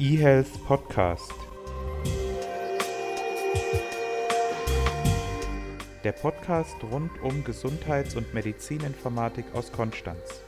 eHealth 0.00 0.64
Podcast. 0.66 1.34
Der 6.02 6.12
Podcast 6.12 6.76
rund 6.90 7.10
um 7.22 7.44
Gesundheits- 7.44 8.16
und 8.16 8.32
Medizininformatik 8.32 9.44
aus 9.52 9.70
Konstanz. 9.70 10.40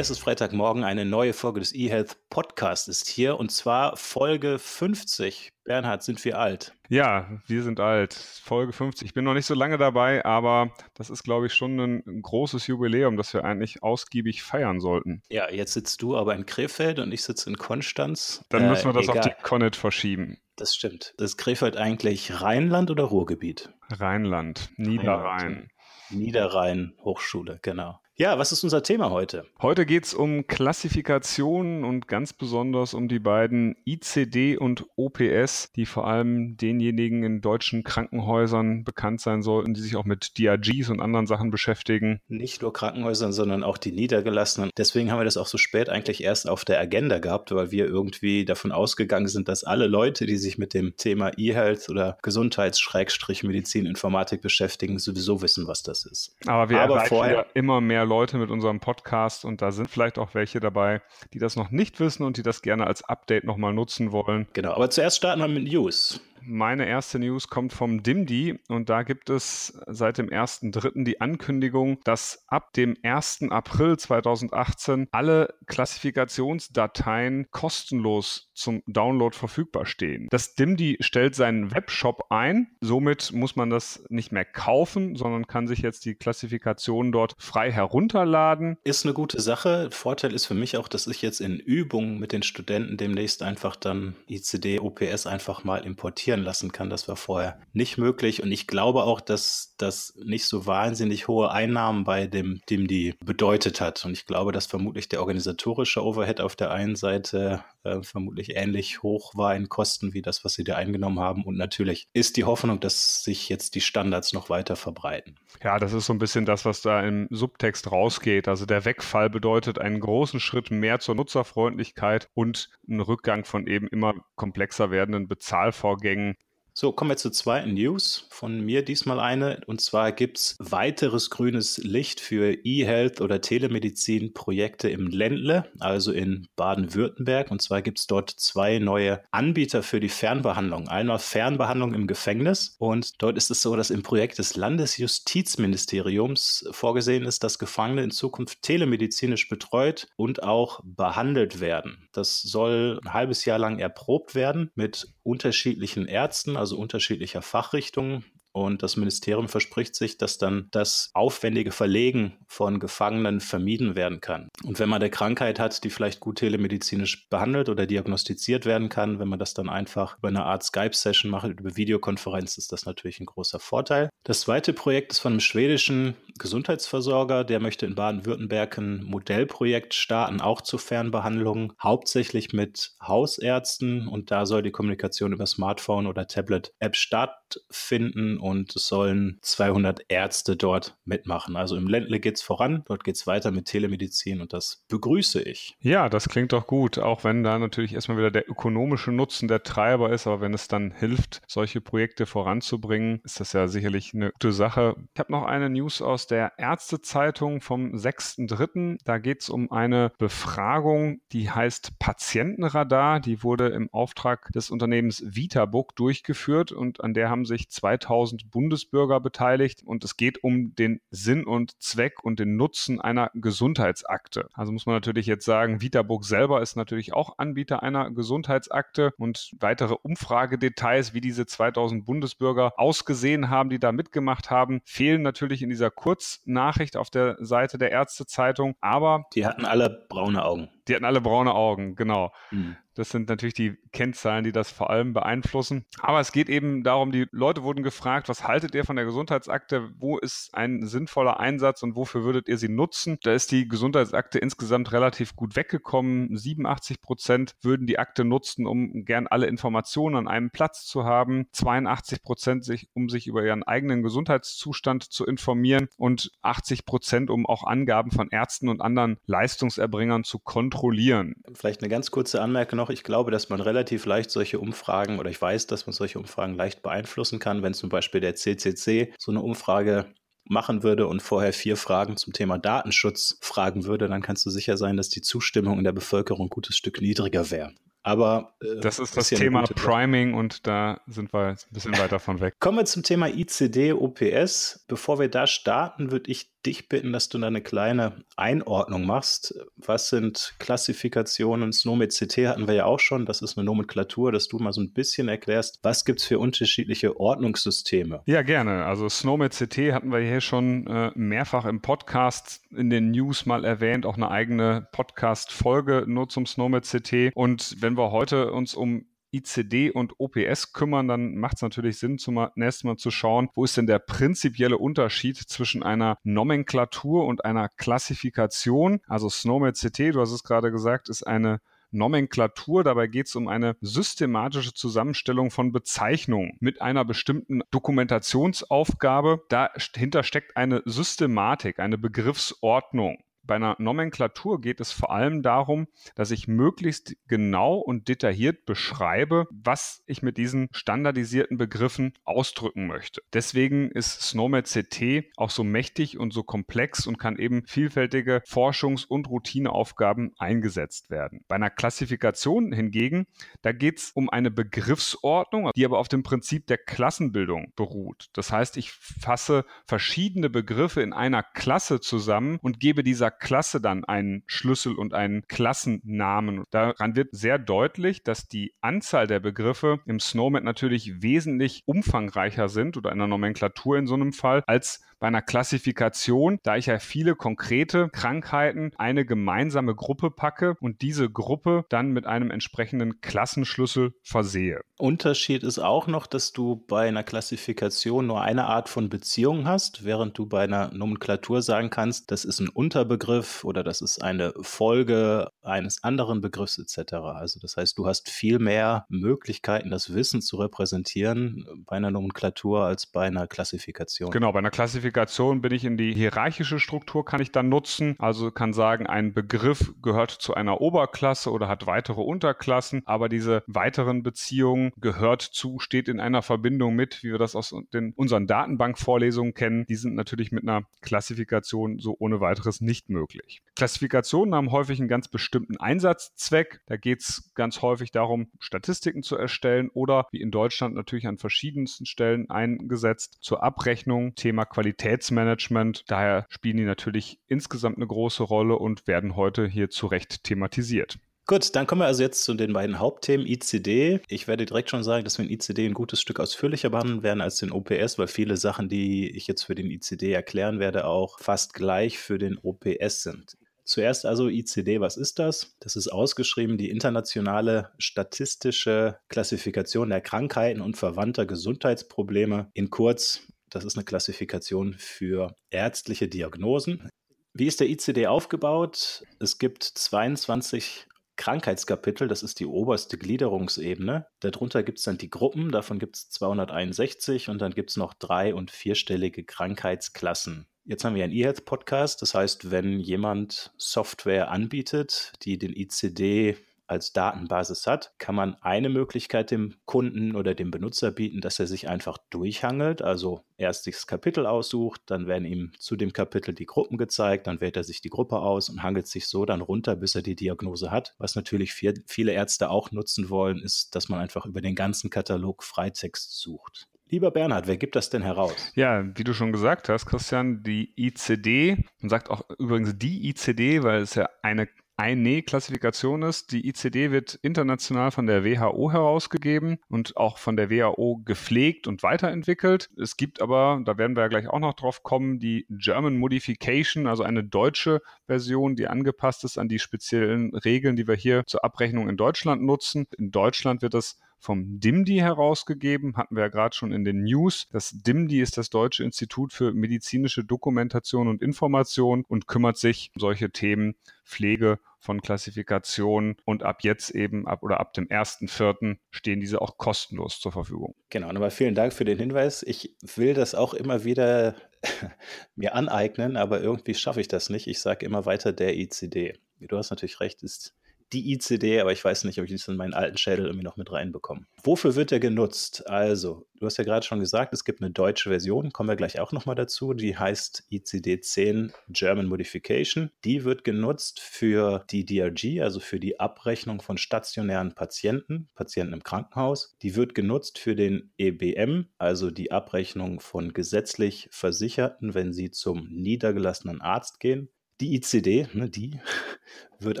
Es 0.00 0.08
ist 0.08 0.20
Freitagmorgen, 0.20 0.82
eine 0.82 1.04
neue 1.04 1.34
Folge 1.34 1.60
des 1.60 1.74
eHealth 1.74 2.16
Podcasts 2.30 2.88
ist 2.88 3.06
hier 3.06 3.38
und 3.38 3.52
zwar 3.52 3.98
Folge 3.98 4.58
50. 4.58 5.52
Bernhard, 5.62 6.02
sind 6.02 6.24
wir 6.24 6.38
alt? 6.38 6.72
Ja, 6.88 7.28
wir 7.46 7.62
sind 7.62 7.80
alt. 7.80 8.14
Folge 8.14 8.72
50. 8.72 9.08
Ich 9.08 9.12
bin 9.12 9.26
noch 9.26 9.34
nicht 9.34 9.44
so 9.44 9.52
lange 9.52 9.76
dabei, 9.76 10.24
aber 10.24 10.70
das 10.94 11.10
ist, 11.10 11.22
glaube 11.22 11.48
ich, 11.48 11.52
schon 11.52 11.78
ein 11.78 12.22
großes 12.22 12.66
Jubiläum, 12.66 13.18
das 13.18 13.34
wir 13.34 13.44
eigentlich 13.44 13.82
ausgiebig 13.82 14.42
feiern 14.42 14.80
sollten. 14.80 15.20
Ja, 15.28 15.50
jetzt 15.50 15.74
sitzt 15.74 16.00
du 16.00 16.16
aber 16.16 16.34
in 16.34 16.46
Krefeld 16.46 16.98
und 16.98 17.12
ich 17.12 17.22
sitze 17.22 17.50
in 17.50 17.58
Konstanz. 17.58 18.42
Dann 18.48 18.70
müssen 18.70 18.86
wir 18.86 18.98
äh, 18.98 19.04
das 19.04 19.08
egal. 19.14 19.18
auf 19.18 19.24
die 19.26 19.42
Connet 19.42 19.76
verschieben. 19.76 20.38
Das 20.56 20.74
stimmt. 20.74 21.12
Ist 21.18 21.36
Krefeld 21.36 21.76
eigentlich 21.76 22.40
Rheinland 22.40 22.90
oder 22.90 23.04
Ruhrgebiet? 23.04 23.68
Rheinland, 23.90 24.70
Niederrhein. 24.78 25.42
Rheinland. 25.42 25.70
Niederrhein 26.08 26.94
Hochschule, 27.04 27.58
genau. 27.62 28.00
Ja, 28.20 28.38
was 28.38 28.52
ist 28.52 28.62
unser 28.64 28.82
Thema 28.82 29.08
heute? 29.08 29.46
Heute 29.62 29.86
geht 29.86 30.04
es 30.04 30.12
um 30.12 30.46
Klassifikationen 30.46 31.84
und 31.84 32.06
ganz 32.06 32.34
besonders 32.34 32.92
um 32.92 33.08
die 33.08 33.18
beiden 33.18 33.76
ICD 33.86 34.58
und 34.58 34.84
OPS, 34.96 35.72
die 35.74 35.86
vor 35.86 36.06
allem 36.06 36.58
denjenigen 36.58 37.22
in 37.22 37.40
deutschen 37.40 37.82
Krankenhäusern 37.82 38.84
bekannt 38.84 39.22
sein 39.22 39.40
sollten, 39.40 39.72
die 39.72 39.80
sich 39.80 39.96
auch 39.96 40.04
mit 40.04 40.36
DRGs 40.36 40.90
und 40.90 41.00
anderen 41.00 41.26
Sachen 41.26 41.50
beschäftigen. 41.50 42.20
Nicht 42.28 42.60
nur 42.60 42.74
Krankenhäusern, 42.74 43.32
sondern 43.32 43.64
auch 43.64 43.78
die 43.78 43.92
Niedergelassenen. 43.92 44.68
Deswegen 44.76 45.10
haben 45.10 45.20
wir 45.20 45.24
das 45.24 45.38
auch 45.38 45.46
so 45.46 45.56
spät 45.56 45.88
eigentlich 45.88 46.22
erst 46.22 46.46
auf 46.46 46.66
der 46.66 46.78
Agenda 46.78 47.20
gehabt, 47.20 47.52
weil 47.52 47.70
wir 47.70 47.86
irgendwie 47.86 48.44
davon 48.44 48.70
ausgegangen 48.70 49.28
sind, 49.28 49.48
dass 49.48 49.64
alle 49.64 49.86
Leute, 49.86 50.26
die 50.26 50.36
sich 50.36 50.58
mit 50.58 50.74
dem 50.74 50.94
Thema 50.98 51.30
E-Health 51.38 51.88
oder 51.88 52.18
Gesundheits-Medizin-Informatik 52.20 54.42
beschäftigen, 54.42 54.98
sowieso 54.98 55.40
wissen, 55.40 55.66
was 55.66 55.82
das 55.82 56.04
ist. 56.04 56.36
Aber 56.46 56.68
wir 56.68 56.82
Aber 56.82 57.06
vorher 57.06 57.46
immer 57.54 57.80
mehr 57.80 58.09
Leute 58.10 58.38
mit 58.38 58.50
unserem 58.50 58.80
Podcast 58.80 59.44
und 59.44 59.62
da 59.62 59.70
sind 59.70 59.88
vielleicht 59.88 60.18
auch 60.18 60.34
welche 60.34 60.58
dabei, 60.58 61.00
die 61.32 61.38
das 61.38 61.54
noch 61.54 61.70
nicht 61.70 62.00
wissen 62.00 62.24
und 62.24 62.36
die 62.36 62.42
das 62.42 62.60
gerne 62.60 62.84
als 62.84 63.04
Update 63.04 63.44
nochmal 63.44 63.72
nutzen 63.72 64.10
wollen. 64.10 64.48
Genau, 64.52 64.72
aber 64.72 64.90
zuerst 64.90 65.18
starten 65.18 65.40
wir 65.40 65.46
mit 65.46 65.72
News. 65.72 66.20
Meine 66.42 66.86
erste 66.86 67.18
News 67.18 67.48
kommt 67.48 67.72
vom 67.72 68.02
DIMDI 68.02 68.58
und 68.68 68.88
da 68.88 69.02
gibt 69.02 69.30
es 69.30 69.78
seit 69.86 70.18
dem 70.18 70.28
1.3. 70.28 71.04
die 71.04 71.20
Ankündigung, 71.20 72.00
dass 72.04 72.44
ab 72.48 72.72
dem 72.72 72.96
1. 73.02 73.50
April 73.50 73.98
2018 73.98 75.08
alle 75.10 75.54
Klassifikationsdateien 75.66 77.50
kostenlos 77.50 78.50
zum 78.54 78.82
Download 78.86 79.36
verfügbar 79.36 79.86
stehen. 79.86 80.28
Das 80.30 80.54
DIMDI 80.54 80.98
stellt 81.00 81.34
seinen 81.34 81.74
Webshop 81.74 82.26
ein, 82.30 82.68
somit 82.80 83.32
muss 83.32 83.56
man 83.56 83.70
das 83.70 84.04
nicht 84.08 84.32
mehr 84.32 84.44
kaufen, 84.44 85.16
sondern 85.16 85.46
kann 85.46 85.66
sich 85.66 85.80
jetzt 85.80 86.04
die 86.04 86.14
Klassifikation 86.14 87.12
dort 87.12 87.34
frei 87.38 87.70
herunterladen. 87.70 88.78
Ist 88.84 89.04
eine 89.04 89.14
gute 89.14 89.40
Sache. 89.40 89.88
Vorteil 89.90 90.32
ist 90.32 90.46
für 90.46 90.54
mich 90.54 90.76
auch, 90.76 90.88
dass 90.88 91.06
ich 91.06 91.22
jetzt 91.22 91.40
in 91.40 91.58
Übungen 91.58 92.18
mit 92.18 92.32
den 92.32 92.42
Studenten 92.42 92.96
demnächst 92.96 93.42
einfach 93.42 93.76
dann 93.76 94.16
ICD, 94.28 94.80
OPS 94.80 95.26
einfach 95.26 95.64
mal 95.64 95.84
importiere 95.84 96.29
importieren 96.30 96.44
lassen 96.44 96.72
kann. 96.72 96.90
Das 96.90 97.08
war 97.08 97.16
vorher 97.16 97.60
nicht 97.72 97.98
möglich. 97.98 98.42
Und 98.42 98.52
ich 98.52 98.66
glaube 98.66 99.04
auch, 99.04 99.20
dass 99.20 99.74
das 99.78 100.14
nicht 100.24 100.46
so 100.46 100.66
wahnsinnig 100.66 101.28
hohe 101.28 101.50
Einnahmen 101.50 102.04
bei 102.04 102.26
dem 102.26 102.60
DIMDI 102.68 103.14
bedeutet 103.24 103.80
hat. 103.80 104.04
Und 104.04 104.12
ich 104.12 104.26
glaube, 104.26 104.52
dass 104.52 104.66
vermutlich 104.66 105.08
der 105.08 105.20
organisatorische 105.20 106.04
Overhead 106.04 106.40
auf 106.40 106.56
der 106.56 106.70
einen 106.70 106.96
Seite 106.96 107.64
äh, 107.84 108.02
vermutlich 108.02 108.56
ähnlich 108.56 109.02
hoch 109.02 109.34
war 109.34 109.54
in 109.54 109.68
Kosten 109.68 110.12
wie 110.12 110.22
das, 110.22 110.44
was 110.44 110.54
sie 110.54 110.64
da 110.64 110.76
eingenommen 110.76 111.20
haben. 111.20 111.44
Und 111.44 111.56
natürlich 111.56 112.08
ist 112.12 112.36
die 112.36 112.44
Hoffnung, 112.44 112.80
dass 112.80 113.22
sich 113.22 113.48
jetzt 113.48 113.74
die 113.74 113.80
Standards 113.80 114.32
noch 114.32 114.50
weiter 114.50 114.76
verbreiten. 114.76 115.36
Ja, 115.62 115.78
das 115.78 115.92
ist 115.92 116.06
so 116.06 116.12
ein 116.12 116.18
bisschen 116.18 116.44
das, 116.44 116.64
was 116.64 116.82
da 116.82 117.02
im 117.02 117.26
Subtext 117.30 117.90
rausgeht. 117.90 118.48
Also 118.48 118.66
der 118.66 118.84
Wegfall 118.84 119.30
bedeutet 119.30 119.78
einen 119.78 120.00
großen 120.00 120.40
Schritt 120.40 120.70
mehr 120.70 121.00
zur 121.00 121.14
Nutzerfreundlichkeit 121.14 122.28
und 122.34 122.70
einen 122.88 123.00
Rückgang 123.00 123.44
von 123.44 123.66
eben 123.66 123.88
immer 123.88 124.14
komplexer 124.36 124.90
werdenden 124.90 125.28
Bezahlvorgängen. 125.28 126.36
So, 126.72 126.92
kommen 126.92 127.10
wir 127.10 127.16
zur 127.16 127.32
zweiten 127.32 127.74
News. 127.74 128.28
Von 128.30 128.60
mir 128.60 128.84
diesmal 128.84 129.18
eine. 129.18 129.60
Und 129.66 129.80
zwar 129.80 130.12
gibt 130.12 130.38
es 130.38 130.56
weiteres 130.58 131.30
grünes 131.30 131.78
Licht 131.78 132.20
für 132.20 132.52
E-Health 132.64 133.20
oder 133.20 133.40
Telemedizin-Projekte 133.40 134.88
im 134.88 135.08
Ländle, 135.08 135.70
also 135.80 136.12
in 136.12 136.46
Baden-Württemberg. 136.56 137.50
Und 137.50 137.60
zwar 137.60 137.82
gibt 137.82 137.98
es 137.98 138.06
dort 138.06 138.30
zwei 138.30 138.78
neue 138.78 139.22
Anbieter 139.32 139.82
für 139.82 140.00
die 140.00 140.08
Fernbehandlung. 140.08 140.88
Einmal 140.88 141.18
Fernbehandlung 141.18 141.94
im 141.94 142.06
Gefängnis. 142.06 142.76
Und 142.78 143.20
dort 143.22 143.36
ist 143.36 143.50
es 143.50 143.62
so, 143.62 143.74
dass 143.74 143.90
im 143.90 144.02
Projekt 144.02 144.38
des 144.38 144.56
Landesjustizministeriums 144.56 146.68
vorgesehen 146.70 147.24
ist, 147.24 147.42
dass 147.42 147.58
Gefangene 147.58 148.04
in 148.04 148.10
Zukunft 148.10 148.62
telemedizinisch 148.62 149.48
betreut 149.48 150.06
und 150.16 150.44
auch 150.44 150.80
behandelt 150.84 151.60
werden. 151.60 152.08
Das 152.12 152.40
soll 152.40 153.00
ein 153.04 153.12
halbes 153.12 153.44
Jahr 153.44 153.58
lang 153.58 153.78
erprobt 153.78 154.34
werden 154.34 154.70
mit 154.74 155.08
unterschiedlichen 155.30 156.06
Ärzten, 156.06 156.56
also 156.56 156.76
unterschiedlicher 156.76 157.40
Fachrichtungen. 157.40 158.24
Und 158.52 158.82
das 158.82 158.96
Ministerium 158.96 159.48
verspricht 159.48 159.94
sich, 159.94 160.18
dass 160.18 160.36
dann 160.36 160.66
das 160.72 161.10
aufwendige 161.14 161.70
Verlegen 161.70 162.36
von 162.48 162.80
Gefangenen 162.80 163.38
vermieden 163.38 163.94
werden 163.94 164.20
kann. 164.20 164.48
Und 164.64 164.80
wenn 164.80 164.88
man 164.88 165.00
eine 165.00 165.10
Krankheit 165.10 165.60
hat, 165.60 165.84
die 165.84 165.90
vielleicht 165.90 166.18
gut 166.18 166.38
telemedizinisch 166.38 167.28
behandelt 167.28 167.68
oder 167.68 167.86
diagnostiziert 167.86 168.66
werden 168.66 168.88
kann, 168.88 169.20
wenn 169.20 169.28
man 169.28 169.38
das 169.38 169.54
dann 169.54 169.68
einfach 169.68 170.18
über 170.18 170.28
eine 170.28 170.42
Art 170.42 170.64
Skype-Session 170.64 171.30
macht, 171.30 171.60
über 171.60 171.76
Videokonferenz, 171.76 172.58
ist 172.58 172.72
das 172.72 172.86
natürlich 172.86 173.20
ein 173.20 173.26
großer 173.26 173.60
Vorteil. 173.60 174.10
Das 174.24 174.40
zweite 174.40 174.72
Projekt 174.72 175.12
ist 175.12 175.20
von 175.20 175.34
einem 175.34 175.40
schwedischen 175.40 176.16
Gesundheitsversorger, 176.40 177.44
der 177.44 177.60
möchte 177.60 177.86
in 177.86 177.94
Baden-Württemberg 177.94 178.78
ein 178.78 179.04
Modellprojekt 179.04 179.94
starten, 179.94 180.40
auch 180.40 180.62
zur 180.62 180.78
Fernbehandlung, 180.78 181.74
hauptsächlich 181.80 182.52
mit 182.52 182.92
Hausärzten. 183.00 184.08
Und 184.08 184.30
da 184.30 184.46
soll 184.46 184.62
die 184.62 184.72
Kommunikation 184.72 185.32
über 185.32 185.46
Smartphone 185.46 186.06
oder 186.06 186.26
Tablet-App 186.26 186.96
stattfinden 186.96 188.38
und 188.38 188.74
es 188.74 188.88
sollen 188.88 189.38
200 189.42 190.00
Ärzte 190.08 190.56
dort 190.56 190.96
mitmachen. 191.04 191.56
Also 191.56 191.76
im 191.76 191.86
Ländle 191.86 192.20
geht 192.20 192.36
es 192.36 192.42
voran, 192.42 192.82
dort 192.86 193.04
geht 193.04 193.16
es 193.16 193.26
weiter 193.26 193.50
mit 193.50 193.66
Telemedizin 193.66 194.40
und 194.40 194.52
das 194.52 194.82
begrüße 194.88 195.42
ich. 195.42 195.76
Ja, 195.80 196.08
das 196.08 196.28
klingt 196.28 196.52
doch 196.52 196.66
gut, 196.66 196.98
auch 196.98 197.22
wenn 197.22 197.44
da 197.44 197.58
natürlich 197.58 197.92
erstmal 197.92 198.16
wieder 198.16 198.30
der 198.30 198.48
ökonomische 198.48 199.12
Nutzen 199.12 199.46
der 199.46 199.62
Treiber 199.62 200.10
ist, 200.10 200.26
aber 200.26 200.40
wenn 200.40 200.54
es 200.54 200.68
dann 200.68 200.90
hilft, 200.90 201.42
solche 201.46 201.82
Projekte 201.82 202.24
voranzubringen, 202.24 203.20
ist 203.24 203.40
das 203.40 203.52
ja 203.52 203.68
sicherlich 203.68 204.14
eine 204.14 204.30
gute 204.30 204.52
Sache. 204.52 204.96
Ich 205.14 205.20
habe 205.20 205.32
noch 205.32 205.44
eine 205.44 205.68
News 205.68 206.00
aus 206.00 206.29
der 206.30 206.52
Ärztezeitung 206.58 207.60
vom 207.60 207.94
6.3. 207.94 208.98
Da 209.04 209.18
geht 209.18 209.42
es 209.42 209.50
um 209.50 209.70
eine 209.70 210.12
Befragung, 210.18 211.20
die 211.32 211.50
heißt 211.50 211.98
Patientenradar. 211.98 213.20
Die 213.20 213.42
wurde 213.42 213.68
im 213.68 213.88
Auftrag 213.92 214.50
des 214.52 214.70
Unternehmens 214.70 215.22
Vitabook 215.26 215.96
durchgeführt 215.96 216.72
und 216.72 217.02
an 217.02 217.14
der 217.14 217.28
haben 217.30 217.44
sich 217.44 217.70
2000 217.70 218.30
1000 218.30 218.50
Bundesbürger 218.50 219.20
beteiligt 219.20 219.82
und 219.84 220.04
es 220.04 220.16
geht 220.16 220.42
um 220.44 220.74
den 220.74 221.00
Sinn 221.10 221.44
und 221.44 221.80
Zweck 221.80 222.22
und 222.22 222.38
den 222.38 222.56
Nutzen 222.56 223.00
einer 223.00 223.30
Gesundheitsakte. 223.34 224.48
Also 224.52 224.72
muss 224.72 224.86
man 224.86 224.94
natürlich 224.94 225.26
jetzt 225.26 225.44
sagen, 225.44 225.80
Vitabook 225.80 226.24
selber 226.24 226.60
ist 226.62 226.76
natürlich 226.76 227.12
auch 227.12 227.38
Anbieter 227.38 227.82
einer 227.82 228.10
Gesundheitsakte 228.10 229.12
und 229.16 229.52
weitere 229.58 229.94
Umfragedetails, 229.94 231.14
wie 231.14 231.20
diese 231.20 231.46
2000 231.46 232.04
Bundesbürger 232.04 232.72
ausgesehen 232.76 233.50
haben, 233.50 233.70
die 233.70 233.78
da 233.78 233.92
mitgemacht 233.92 234.50
haben, 234.50 234.80
fehlen 234.84 235.22
natürlich 235.22 235.62
in 235.62 235.70
dieser 235.70 235.90
Kurznachricht 236.20 236.96
auf 236.96 237.10
der 237.10 237.36
Seite 237.40 237.78
der 237.78 237.90
Ärztezeitung, 237.90 238.74
aber 238.80 239.24
die 239.34 239.46
hatten 239.46 239.64
alle 239.64 240.06
braune 240.08 240.44
Augen. 240.44 240.68
Die 240.90 240.96
hatten 240.96 241.04
alle 241.04 241.20
braune 241.20 241.54
Augen, 241.54 241.94
genau. 241.94 242.32
Mhm. 242.50 242.76
Das 242.94 243.10
sind 243.10 243.28
natürlich 243.28 243.54
die 243.54 243.78
Kennzahlen, 243.92 244.42
die 244.42 244.50
das 244.50 244.70
vor 244.70 244.90
allem 244.90 245.12
beeinflussen. 245.12 245.86
Aber 246.00 246.18
es 246.18 246.32
geht 246.32 246.48
eben 246.48 246.82
darum, 246.82 247.12
die 247.12 247.26
Leute 247.30 247.62
wurden 247.62 247.84
gefragt, 247.84 248.28
was 248.28 248.46
haltet 248.46 248.74
ihr 248.74 248.84
von 248.84 248.96
der 248.96 249.04
Gesundheitsakte? 249.04 249.90
Wo 249.96 250.18
ist 250.18 250.50
ein 250.52 250.84
sinnvoller 250.84 251.38
Einsatz 251.38 251.84
und 251.84 251.94
wofür 251.94 252.24
würdet 252.24 252.48
ihr 252.48 252.58
sie 252.58 252.68
nutzen? 252.68 253.18
Da 253.22 253.32
ist 253.32 253.52
die 253.52 253.68
Gesundheitsakte 253.68 254.40
insgesamt 254.40 254.90
relativ 254.90 255.36
gut 255.36 255.54
weggekommen. 255.54 256.36
87 256.36 257.00
Prozent 257.00 257.54
würden 257.62 257.86
die 257.86 258.00
Akte 258.00 258.24
nutzen, 258.24 258.66
um 258.66 259.04
gern 259.04 259.28
alle 259.28 259.46
Informationen 259.46 260.16
an 260.16 260.28
einem 260.28 260.50
Platz 260.50 260.84
zu 260.84 261.04
haben. 261.04 261.46
82 261.52 262.24
Prozent 262.24 262.64
sich, 262.64 262.88
um 262.92 263.08
sich 263.08 263.28
über 263.28 263.44
ihren 263.44 263.62
eigenen 263.62 264.02
Gesundheitszustand 264.02 265.04
zu 265.04 265.24
informieren 265.24 265.88
und 265.96 266.32
80 266.42 266.84
Prozent, 266.84 267.30
um 267.30 267.46
auch 267.46 267.62
Angaben 267.62 268.10
von 268.10 268.28
Ärzten 268.30 268.68
und 268.68 268.80
anderen 268.82 269.16
Leistungserbringern 269.26 270.24
zu 270.24 270.40
kontrollieren 270.40 270.79
kontrollieren. 270.80 271.34
Vielleicht 271.54 271.82
eine 271.82 271.90
ganz 271.90 272.10
kurze 272.10 272.40
Anmerkung 272.40 272.78
noch. 272.78 272.90
Ich 272.90 273.04
glaube, 273.04 273.30
dass 273.30 273.50
man 273.50 273.60
relativ 273.60 274.06
leicht 274.06 274.30
solche 274.30 274.58
Umfragen 274.58 275.18
oder 275.18 275.28
ich 275.28 275.40
weiß, 275.40 275.66
dass 275.66 275.86
man 275.86 275.92
solche 275.92 276.18
Umfragen 276.18 276.54
leicht 276.54 276.82
beeinflussen 276.82 277.38
kann, 277.38 277.62
wenn 277.62 277.74
zum 277.74 277.90
Beispiel 277.90 278.20
der 278.20 278.34
CCC 278.34 279.12
so 279.18 279.30
eine 279.30 279.42
Umfrage 279.42 280.06
machen 280.44 280.82
würde 280.82 281.06
und 281.06 281.20
vorher 281.20 281.52
vier 281.52 281.76
Fragen 281.76 282.16
zum 282.16 282.32
Thema 282.32 282.58
Datenschutz 282.58 283.38
fragen 283.42 283.84
würde, 283.84 284.08
dann 284.08 284.22
kannst 284.22 284.44
du 284.46 284.50
sicher 284.50 284.76
sein, 284.76 284.96
dass 284.96 285.10
die 285.10 285.20
Zustimmung 285.20 285.78
in 285.78 285.84
der 285.84 285.92
Bevölkerung 285.92 286.46
ein 286.46 286.50
gutes 286.50 286.76
Stück 286.76 287.00
niedriger 287.00 287.50
wäre. 287.50 287.74
Aber 288.02 288.54
äh, 288.62 288.80
das 288.80 288.98
ist 288.98 289.16
das 289.16 289.28
Thema 289.28 289.62
Priming 289.62 290.32
und 290.34 290.66
da 290.66 291.00
sind 291.06 291.32
wir 291.34 291.48
ein 291.48 291.56
bisschen 291.70 291.96
weiter 291.98 292.18
von 292.18 292.40
weg. 292.40 292.54
Kommen 292.58 292.78
wir 292.78 292.86
zum 292.86 293.02
Thema 293.02 293.28
ICD 293.28 293.92
OPS. 293.92 294.86
Bevor 294.88 295.18
wir 295.18 295.28
da 295.28 295.46
starten, 295.46 296.10
würde 296.10 296.30
ich 296.30 296.50
dich 296.66 296.88
bitten, 296.88 297.12
dass 297.12 297.28
du 297.28 297.38
da 297.38 297.46
eine 297.46 297.62
kleine 297.62 298.24
Einordnung 298.36 299.06
machst. 299.06 299.54
Was 299.76 300.08
sind 300.08 300.54
Klassifikationen? 300.58 301.72
SNOMED 301.72 302.12
CT 302.12 302.48
hatten 302.48 302.66
wir 302.66 302.74
ja 302.74 302.84
auch 302.84 303.00
schon. 303.00 303.26
Das 303.26 303.42
ist 303.42 303.56
eine 303.56 303.64
Nomenklatur, 303.64 304.32
dass 304.32 304.48
du 304.48 304.58
mal 304.58 304.72
so 304.72 304.80
ein 304.80 304.92
bisschen 304.92 305.28
erklärst, 305.28 305.80
was 305.82 306.04
gibt 306.04 306.20
es 306.20 306.26
für 306.26 306.38
unterschiedliche 306.38 307.18
Ordnungssysteme? 307.18 308.22
Ja, 308.26 308.42
gerne. 308.42 308.84
Also 308.84 309.08
SNOMED 309.08 309.52
CT 309.52 309.92
hatten 309.92 310.12
wir 310.12 310.20
hier 310.20 310.40
schon 310.40 310.86
äh, 310.86 311.10
mehrfach 311.14 311.64
im 311.64 311.80
Podcast 311.80 312.62
in 312.76 312.90
den 312.90 313.10
News 313.10 313.46
mal 313.46 313.64
erwähnt, 313.64 314.06
auch 314.06 314.16
eine 314.16 314.30
eigene 314.30 314.88
Podcast-Folge 314.92 316.04
nur 316.06 316.28
zum 316.28 316.46
SNOMED 316.46 316.84
CT. 316.84 317.32
Und 317.34 317.76
wenn 317.80 317.96
wir 317.96 318.10
heute 318.10 318.52
uns 318.52 318.74
um 318.74 319.06
ICD 319.32 319.90
und 319.90 320.14
OPS 320.18 320.72
kümmern, 320.72 321.08
dann 321.08 321.36
macht 321.36 321.56
es 321.56 321.62
natürlich 321.62 321.98
Sinn, 321.98 322.18
zunächst 322.18 322.84
mal 322.84 322.96
zu 322.96 323.10
schauen, 323.10 323.48
wo 323.54 323.64
ist 323.64 323.76
denn 323.76 323.86
der 323.86 323.98
prinzipielle 323.98 324.78
Unterschied 324.78 325.36
zwischen 325.36 325.82
einer 325.82 326.18
Nomenklatur 326.22 327.26
und 327.26 327.44
einer 327.44 327.68
Klassifikation. 327.68 329.00
Also 329.06 329.28
SNOMED 329.28 329.76
CT, 329.76 330.14
du 330.14 330.20
hast 330.20 330.32
es 330.32 330.42
gerade 330.42 330.70
gesagt, 330.70 331.08
ist 331.08 331.22
eine 331.22 331.60
Nomenklatur. 331.92 332.84
Dabei 332.84 333.06
geht 333.06 333.26
es 333.26 333.36
um 333.36 333.48
eine 333.48 333.76
systematische 333.80 334.74
Zusammenstellung 334.74 335.50
von 335.50 335.72
Bezeichnungen 335.72 336.56
mit 336.60 336.80
einer 336.80 337.04
bestimmten 337.04 337.62
Dokumentationsaufgabe. 337.70 339.42
Dahinter 339.48 340.22
steckt 340.22 340.56
eine 340.56 340.82
Systematik, 340.84 341.78
eine 341.78 341.98
Begriffsordnung. 341.98 343.18
Bei 343.42 343.56
einer 343.56 343.76
Nomenklatur 343.78 344.60
geht 344.60 344.80
es 344.80 344.92
vor 344.92 345.10
allem 345.10 345.42
darum, 345.42 345.88
dass 346.14 346.30
ich 346.30 346.46
möglichst 346.46 347.16
genau 347.26 347.78
und 347.78 348.08
detailliert 348.08 348.64
beschreibe, 348.64 349.46
was 349.50 350.02
ich 350.06 350.22
mit 350.22 350.36
diesen 350.36 350.68
standardisierten 350.72 351.56
Begriffen 351.56 352.12
ausdrücken 352.24 352.86
möchte. 352.86 353.22
Deswegen 353.32 353.90
ist 353.90 354.20
SNOMED 354.22 354.66
CT 354.66 355.32
auch 355.36 355.50
so 355.50 355.64
mächtig 355.64 356.18
und 356.18 356.32
so 356.32 356.42
komplex 356.42 357.06
und 357.06 357.18
kann 357.18 357.38
eben 357.38 357.66
vielfältige 357.66 358.42
Forschungs- 358.46 359.06
und 359.06 359.28
Routineaufgaben 359.28 360.32
eingesetzt 360.38 361.10
werden. 361.10 361.44
Bei 361.48 361.56
einer 361.56 361.70
Klassifikation 361.70 362.72
hingegen, 362.72 363.26
da 363.62 363.72
geht 363.72 363.98
es 363.98 364.10
um 364.12 364.30
eine 364.30 364.50
Begriffsordnung, 364.50 365.70
die 365.74 365.84
aber 365.84 365.98
auf 365.98 366.08
dem 366.08 366.22
Prinzip 366.22 366.66
der 366.66 366.78
Klassenbildung 366.78 367.72
beruht. 367.76 368.28
Das 368.34 368.52
heißt, 368.52 368.76
ich 368.76 368.92
fasse 368.92 369.64
verschiedene 369.86 370.50
Begriffe 370.50 371.02
in 371.02 371.12
einer 371.12 371.42
Klasse 371.42 372.00
zusammen 372.00 372.58
und 372.62 372.80
gebe 372.80 373.02
dieser 373.02 373.29
Klasse 373.30 373.80
dann 373.80 374.04
einen 374.04 374.42
Schlüssel 374.46 374.94
und 374.94 375.14
einen 375.14 375.46
Klassennamen. 375.48 376.64
Daran 376.70 377.16
wird 377.16 377.28
sehr 377.32 377.58
deutlich, 377.58 378.22
dass 378.22 378.48
die 378.48 378.74
Anzahl 378.80 379.26
der 379.26 379.40
Begriffe 379.40 380.00
im 380.06 380.20
Snowman 380.20 380.64
natürlich 380.64 381.22
wesentlich 381.22 381.82
umfangreicher 381.86 382.68
sind 382.68 382.96
oder 382.96 383.12
in 383.12 383.18
der 383.18 383.26
Nomenklatur 383.26 383.98
in 383.98 384.06
so 384.06 384.14
einem 384.14 384.32
Fall 384.32 384.62
als 384.66 385.02
bei 385.20 385.28
einer 385.28 385.42
Klassifikation, 385.42 386.58
da 386.62 386.76
ich 386.76 386.86
ja 386.86 386.98
viele 386.98 387.36
konkrete 387.36 388.08
Krankheiten 388.08 388.92
eine 388.96 389.24
gemeinsame 389.24 389.94
Gruppe 389.94 390.30
packe 390.30 390.76
und 390.80 391.02
diese 391.02 391.30
Gruppe 391.30 391.84
dann 391.90 392.10
mit 392.10 392.26
einem 392.26 392.50
entsprechenden 392.50 393.20
Klassenschlüssel 393.20 394.14
versehe. 394.22 394.80
Unterschied 394.98 395.62
ist 395.62 395.78
auch 395.78 396.06
noch, 396.06 396.26
dass 396.26 396.52
du 396.52 396.84
bei 396.88 397.06
einer 397.06 397.22
Klassifikation 397.22 398.26
nur 398.26 398.42
eine 398.42 398.66
Art 398.66 398.88
von 398.88 399.08
Beziehung 399.08 399.66
hast, 399.66 400.04
während 400.04 400.36
du 400.36 400.46
bei 400.46 400.64
einer 400.64 400.92
Nomenklatur 400.92 401.62
sagen 401.62 401.90
kannst, 401.90 402.30
das 402.30 402.44
ist 402.44 402.60
ein 402.60 402.68
Unterbegriff 402.68 403.64
oder 403.64 403.84
das 403.84 404.00
ist 404.00 404.22
eine 404.22 404.54
Folge 404.62 405.50
eines 405.62 406.02
anderen 406.02 406.40
Begriffs 406.40 406.78
etc. 406.78 407.14
Also 407.14 407.60
das 407.60 407.76
heißt, 407.76 407.96
du 407.98 408.06
hast 408.06 408.30
viel 408.30 408.58
mehr 408.58 409.04
Möglichkeiten, 409.08 409.90
das 409.90 410.14
Wissen 410.14 410.40
zu 410.40 410.56
repräsentieren 410.56 411.84
bei 411.86 411.96
einer 411.96 412.10
Nomenklatur 412.10 412.84
als 412.84 413.06
bei 413.06 413.26
einer 413.26 413.46
Klassifikation. 413.46 414.30
Genau, 414.30 414.52
bei 414.52 414.58
einer 414.58 414.70
Klassifikation 414.70 415.09
Klassifikation 415.10 415.60
bin 415.60 415.72
ich 415.72 415.84
in 415.84 415.96
die 415.96 416.14
hierarchische 416.14 416.78
Struktur, 416.78 417.24
kann 417.24 417.42
ich 417.42 417.50
dann 417.50 417.68
nutzen. 417.68 418.14
Also 418.20 418.52
kann 418.52 418.72
sagen, 418.72 419.08
ein 419.08 419.34
Begriff 419.34 419.92
gehört 420.02 420.30
zu 420.30 420.54
einer 420.54 420.80
Oberklasse 420.80 421.50
oder 421.50 421.66
hat 421.66 421.88
weitere 421.88 422.20
Unterklassen, 422.20 423.02
aber 423.06 423.28
diese 423.28 423.64
weiteren 423.66 424.22
Beziehungen 424.22 424.92
gehört 424.98 425.42
zu, 425.42 425.80
steht 425.80 426.08
in 426.08 426.20
einer 426.20 426.42
Verbindung 426.42 426.94
mit, 426.94 427.24
wie 427.24 427.32
wir 427.32 427.38
das 427.38 427.56
aus 427.56 427.74
den, 427.92 428.12
unseren 428.14 428.46
Datenbankvorlesungen 428.46 429.52
kennen. 429.52 429.84
Die 429.88 429.96
sind 429.96 430.14
natürlich 430.14 430.52
mit 430.52 430.62
einer 430.62 430.84
Klassifikation 431.00 431.98
so 431.98 432.14
ohne 432.20 432.40
weiteres 432.40 432.80
nicht 432.80 433.10
möglich. 433.10 433.62
Klassifikationen 433.74 434.54
haben 434.54 434.70
häufig 434.70 435.00
einen 435.00 435.08
ganz 435.08 435.26
bestimmten 435.26 435.76
Einsatzzweck. 435.78 436.82
Da 436.86 436.96
geht 436.96 437.22
es 437.22 437.50
ganz 437.54 437.82
häufig 437.82 438.12
darum, 438.12 438.52
Statistiken 438.60 439.24
zu 439.24 439.36
erstellen 439.36 439.90
oder 439.92 440.26
wie 440.30 440.40
in 440.40 440.52
Deutschland 440.52 440.94
natürlich 440.94 441.26
an 441.26 441.38
verschiedensten 441.38 442.06
Stellen 442.06 442.48
eingesetzt 442.48 443.38
zur 443.40 443.64
Abrechnung, 443.64 444.36
Thema 444.36 444.64
Qualität 444.66 444.99
Qualitätsmanagement. 445.00 446.04
Daher 446.08 446.46
spielen 446.50 446.76
die 446.76 446.84
natürlich 446.84 447.38
insgesamt 447.46 447.96
eine 447.96 448.06
große 448.06 448.42
Rolle 448.42 448.76
und 448.76 449.06
werden 449.06 449.34
heute 449.36 449.66
hier 449.66 449.90
zu 449.90 450.06
Recht 450.06 450.44
thematisiert. 450.44 451.18
Gut, 451.46 451.74
dann 451.74 451.86
kommen 451.86 452.02
wir 452.02 452.06
also 452.06 452.22
jetzt 452.22 452.44
zu 452.44 452.54
den 452.54 452.72
beiden 452.72 453.00
Hauptthemen 453.00 453.46
ICD. 453.46 454.20
Ich 454.28 454.46
werde 454.46 454.66
direkt 454.66 454.90
schon 454.90 455.02
sagen, 455.02 455.24
dass 455.24 455.38
wir 455.38 455.44
den 455.44 455.52
ICD 455.52 455.86
ein 455.86 455.94
gutes 455.94 456.20
Stück 456.20 456.38
ausführlicher 456.38 456.90
behandeln 456.90 457.22
werden 457.22 457.40
als 457.40 457.56
den 457.56 457.72
OPS, 457.72 458.18
weil 458.18 458.28
viele 458.28 458.56
Sachen, 458.56 458.88
die 458.88 459.28
ich 459.30 459.48
jetzt 459.48 459.64
für 459.64 459.74
den 459.74 459.90
ICD 459.90 460.32
erklären 460.32 460.78
werde, 460.78 461.06
auch 461.06 461.40
fast 461.40 461.74
gleich 461.74 462.18
für 462.18 462.38
den 462.38 462.58
OPS 462.58 463.22
sind. 463.22 463.56
Zuerst 463.84 464.26
also 464.26 464.48
ICD, 464.48 465.00
was 465.00 465.16
ist 465.16 465.40
das? 465.40 465.74
Das 465.80 465.96
ist 465.96 466.06
ausgeschrieben 466.06 466.78
die 466.78 466.90
internationale 466.90 467.90
statistische 467.98 469.18
Klassifikation 469.28 470.10
der 470.10 470.20
Krankheiten 470.20 470.80
und 470.80 470.96
verwandter 470.96 471.46
Gesundheitsprobleme, 471.46 472.70
in 472.74 472.90
kurz 472.90 473.40
das 473.70 473.84
ist 473.84 473.96
eine 473.96 474.04
Klassifikation 474.04 474.94
für 474.98 475.56
ärztliche 475.70 476.28
Diagnosen. 476.28 477.08
Wie 477.52 477.66
ist 477.66 477.80
der 477.80 477.88
ICD 477.88 478.26
aufgebaut? 478.26 479.24
Es 479.40 479.58
gibt 479.58 479.82
22 479.82 481.06
Krankheitskapitel, 481.36 482.28
das 482.28 482.42
ist 482.42 482.60
die 482.60 482.66
oberste 482.66 483.16
Gliederungsebene. 483.16 484.26
Darunter 484.40 484.82
gibt 484.82 484.98
es 484.98 485.04
dann 485.04 485.16
die 485.16 485.30
Gruppen, 485.30 485.70
davon 485.70 485.98
gibt 485.98 486.16
es 486.16 486.28
261 486.30 487.48
und 487.48 487.62
dann 487.62 487.72
gibt 487.72 487.90
es 487.90 487.96
noch 487.96 488.12
drei- 488.12 488.54
und 488.54 488.70
vierstellige 488.70 489.42
Krankheitsklassen. 489.42 490.66
Jetzt 490.84 491.04
haben 491.04 491.14
wir 491.14 491.24
einen 491.24 491.32
E-Health-Podcast, 491.32 492.20
das 492.20 492.34
heißt, 492.34 492.70
wenn 492.70 493.00
jemand 493.00 493.72
Software 493.78 494.50
anbietet, 494.50 495.32
die 495.42 495.56
den 495.56 495.72
ICD 495.74 496.56
als 496.90 497.12
Datenbasis 497.12 497.86
hat, 497.86 498.12
kann 498.18 498.34
man 498.34 498.56
eine 498.62 498.88
Möglichkeit 498.88 499.50
dem 499.52 499.76
Kunden 499.84 500.34
oder 500.34 500.54
dem 500.54 500.70
Benutzer 500.70 501.12
bieten, 501.12 501.40
dass 501.40 501.60
er 501.60 501.68
sich 501.68 501.88
einfach 501.88 502.18
durchhangelt, 502.30 503.00
also 503.00 503.44
erst 503.56 503.86
das 503.86 504.08
Kapitel 504.08 504.44
aussucht, 504.44 505.02
dann 505.06 505.28
werden 505.28 505.44
ihm 505.44 505.72
zu 505.78 505.94
dem 505.94 506.12
Kapitel 506.12 506.52
die 506.52 506.66
Gruppen 506.66 506.98
gezeigt, 506.98 507.46
dann 507.46 507.60
wählt 507.60 507.76
er 507.76 507.84
sich 507.84 508.00
die 508.00 508.10
Gruppe 508.10 508.40
aus 508.40 508.68
und 508.68 508.82
hangelt 508.82 509.06
sich 509.06 509.28
so 509.28 509.44
dann 509.44 509.60
runter, 509.60 509.94
bis 509.94 510.16
er 510.16 510.22
die 510.22 510.34
Diagnose 510.34 510.90
hat. 510.90 511.14
Was 511.18 511.36
natürlich 511.36 511.72
viele 511.72 512.32
Ärzte 512.32 512.70
auch 512.70 512.90
nutzen 512.90 513.30
wollen, 513.30 513.62
ist, 513.62 513.94
dass 513.94 514.08
man 514.08 514.18
einfach 514.18 514.44
über 514.44 514.60
den 514.60 514.74
ganzen 514.74 515.10
Katalog 515.10 515.62
Freitext 515.62 516.40
sucht. 516.40 516.88
Lieber 517.08 517.30
Bernhard, 517.30 517.66
wer 517.66 517.76
gibt 517.76 517.96
das 517.96 518.10
denn 518.10 518.22
heraus? 518.22 518.70
Ja, 518.74 519.04
wie 519.16 519.24
du 519.24 519.34
schon 519.34 519.52
gesagt 519.52 519.88
hast, 519.88 520.06
Christian, 520.06 520.62
die 520.62 520.92
ICD, 520.96 521.84
man 522.00 522.08
sagt 522.08 522.30
auch 522.30 522.48
übrigens 522.58 522.96
die 522.98 523.28
ICD, 523.28 523.82
weil 523.82 524.02
es 524.02 524.14
ja 524.14 524.28
eine 524.42 524.68
eine 525.00 525.42
Klassifikation 525.42 526.20
ist. 526.20 526.52
Die 526.52 526.68
ICD 526.68 527.10
wird 527.10 527.38
international 527.40 528.10
von 528.10 528.26
der 528.26 528.44
WHO 528.44 528.92
herausgegeben 528.92 529.78
und 529.88 530.18
auch 530.18 530.36
von 530.36 530.56
der 530.58 530.68
WHO 530.68 531.22
gepflegt 531.24 531.86
und 531.86 532.02
weiterentwickelt. 532.02 532.90
Es 533.00 533.16
gibt 533.16 533.40
aber, 533.40 533.80
da 533.82 533.96
werden 533.96 534.14
wir 534.14 534.24
ja 534.24 534.28
gleich 534.28 534.46
auch 534.48 534.58
noch 534.58 534.74
drauf 534.74 535.02
kommen, 535.02 535.38
die 535.38 535.64
German 535.70 536.18
Modification, 536.18 537.06
also 537.06 537.22
eine 537.22 537.42
deutsche 537.42 538.02
Version, 538.26 538.76
die 538.76 538.88
angepasst 538.88 539.42
ist 539.44 539.56
an 539.56 539.68
die 539.68 539.78
speziellen 539.78 540.54
Regeln, 540.54 540.96
die 540.96 541.08
wir 541.08 541.16
hier 541.16 541.46
zur 541.46 541.64
Abrechnung 541.64 542.10
in 542.10 542.18
Deutschland 542.18 542.62
nutzen. 542.62 543.06
In 543.16 543.30
Deutschland 543.30 543.80
wird 543.80 543.94
das 543.94 544.18
vom 544.40 544.80
DIMDI 544.80 545.18
herausgegeben, 545.18 546.16
hatten 546.16 546.34
wir 546.34 546.44
ja 546.44 546.48
gerade 546.48 546.74
schon 546.74 546.92
in 546.92 547.04
den 547.04 547.22
News. 547.22 547.68
Das 547.70 547.90
DIMDI 547.90 548.40
ist 548.40 548.56
das 548.56 548.70
Deutsche 548.70 549.04
Institut 549.04 549.52
für 549.52 549.72
medizinische 549.72 550.42
Dokumentation 550.44 551.28
und 551.28 551.42
Information 551.42 552.24
und 552.26 552.48
kümmert 552.48 552.78
sich 552.78 553.10
um 553.14 553.20
solche 553.20 553.50
Themen 553.50 553.94
Pflege 554.24 554.78
von 554.98 555.20
Klassifikationen 555.20 556.36
und 556.44 556.62
ab 556.62 556.82
jetzt 556.82 557.10
eben 557.10 557.46
ab 557.46 557.62
oder 557.62 557.80
ab 557.80 557.92
dem 557.94 558.08
1.4. 558.08 558.96
stehen 559.10 559.40
diese 559.40 559.60
auch 559.60 559.76
kostenlos 559.76 560.40
zur 560.40 560.52
Verfügung. 560.52 560.94
Genau, 561.10 561.28
aber 561.28 561.50
vielen 561.50 561.74
Dank 561.74 561.92
für 561.92 562.04
den 562.04 562.18
Hinweis. 562.18 562.62
Ich 562.62 562.96
will 563.16 563.34
das 563.34 563.54
auch 563.54 563.74
immer 563.74 564.04
wieder 564.04 564.54
mir 565.54 565.74
aneignen, 565.74 566.36
aber 566.36 566.60
irgendwie 566.60 566.94
schaffe 566.94 567.20
ich 567.20 567.28
das 567.28 567.50
nicht. 567.50 567.66
Ich 567.66 567.80
sage 567.80 568.06
immer 568.06 568.24
weiter 568.24 568.52
der 568.52 568.76
ICD. 568.76 569.34
du 569.60 569.76
hast 569.76 569.90
natürlich 569.90 570.20
recht, 570.20 570.42
ist 570.42 570.74
die 571.12 571.32
ICD, 571.32 571.80
aber 571.80 571.92
ich 571.92 572.04
weiß 572.04 572.24
nicht, 572.24 572.38
ob 572.38 572.44
ich 572.44 572.52
das 572.52 572.68
in 572.68 572.76
meinen 572.76 572.94
alten 572.94 573.16
Schädel 573.16 573.46
irgendwie 573.46 573.64
noch 573.64 573.76
mit 573.76 573.90
reinbekomme. 573.90 574.46
Wofür 574.62 574.94
wird 574.94 575.10
der 575.10 575.20
genutzt? 575.20 575.88
Also, 575.88 576.46
du 576.58 576.66
hast 576.66 576.76
ja 576.76 576.84
gerade 576.84 577.04
schon 577.04 577.20
gesagt, 577.20 577.52
es 577.52 577.64
gibt 577.64 577.82
eine 577.82 577.90
deutsche 577.90 578.30
Version, 578.30 578.72
kommen 578.72 578.88
wir 578.88 578.96
gleich 578.96 579.18
auch 579.18 579.32
nochmal 579.32 579.56
dazu, 579.56 579.94
die 579.94 580.16
heißt 580.16 580.64
ICD-10 580.70 581.72
German 581.88 582.26
Modification. 582.26 583.10
Die 583.24 583.44
wird 583.44 583.64
genutzt 583.64 584.20
für 584.20 584.84
die 584.90 585.04
DRG, 585.04 585.62
also 585.62 585.80
für 585.80 585.98
die 585.98 586.20
Abrechnung 586.20 586.80
von 586.80 586.98
stationären 586.98 587.74
Patienten, 587.74 588.48
Patienten 588.54 588.92
im 588.92 589.02
Krankenhaus. 589.02 589.76
Die 589.82 589.96
wird 589.96 590.14
genutzt 590.14 590.58
für 590.58 590.76
den 590.76 591.12
EBM, 591.18 591.86
also 591.98 592.30
die 592.30 592.52
Abrechnung 592.52 593.20
von 593.20 593.52
gesetzlich 593.52 594.28
Versicherten, 594.30 595.14
wenn 595.14 595.32
sie 595.32 595.50
zum 595.50 595.88
niedergelassenen 595.90 596.80
Arzt 596.80 597.20
gehen. 597.20 597.48
Die 597.80 597.96
ICD, 597.96 598.48
ne, 598.52 598.68
die, 598.68 599.00
wird 599.78 600.00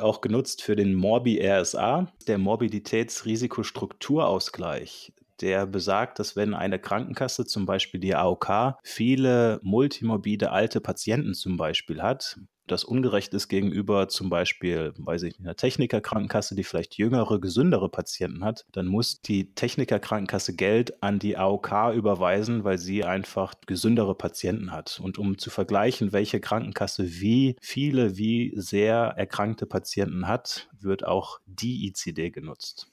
auch 0.00 0.20
genutzt 0.20 0.62
für 0.62 0.76
den 0.76 0.94
Morbi-RSA, 0.94 2.12
der 2.26 2.38
Morbiditätsrisikostrukturausgleich. 2.38 5.14
Der 5.40 5.66
besagt, 5.66 6.18
dass 6.18 6.36
wenn 6.36 6.52
eine 6.52 6.78
Krankenkasse, 6.78 7.46
zum 7.46 7.64
Beispiel 7.64 7.98
die 7.98 8.14
AOK, 8.14 8.74
viele 8.82 9.58
multimorbide 9.62 10.52
alte 10.52 10.82
Patienten 10.82 11.32
zum 11.32 11.56
Beispiel 11.56 12.02
hat, 12.02 12.38
das 12.70 12.84
ungerecht 12.84 13.34
ist 13.34 13.48
gegenüber 13.48 14.08
zum 14.08 14.30
Beispiel, 14.30 14.92
weiß 14.96 15.22
ich, 15.24 15.38
einer 15.38 15.56
Technikerkrankenkasse, 15.56 16.54
die 16.54 16.64
vielleicht 16.64 16.96
jüngere, 16.96 17.40
gesündere 17.40 17.88
Patienten 17.88 18.44
hat, 18.44 18.66
dann 18.72 18.86
muss 18.86 19.20
die 19.22 19.54
Technikerkrankenkasse 19.54 20.54
Geld 20.54 21.02
an 21.02 21.18
die 21.18 21.36
AOK 21.36 21.94
überweisen, 21.94 22.64
weil 22.64 22.78
sie 22.78 23.04
einfach 23.04 23.54
gesündere 23.66 24.14
Patienten 24.14 24.72
hat. 24.72 25.00
Und 25.02 25.18
um 25.18 25.38
zu 25.38 25.50
vergleichen, 25.50 26.12
welche 26.12 26.40
Krankenkasse 26.40 27.20
wie 27.20 27.56
viele, 27.60 28.16
wie 28.16 28.52
sehr 28.56 29.14
erkrankte 29.16 29.66
Patienten 29.66 30.28
hat, 30.28 30.68
wird 30.80 31.06
auch 31.06 31.40
die 31.46 31.86
ICD 31.88 32.30
genutzt. 32.30 32.89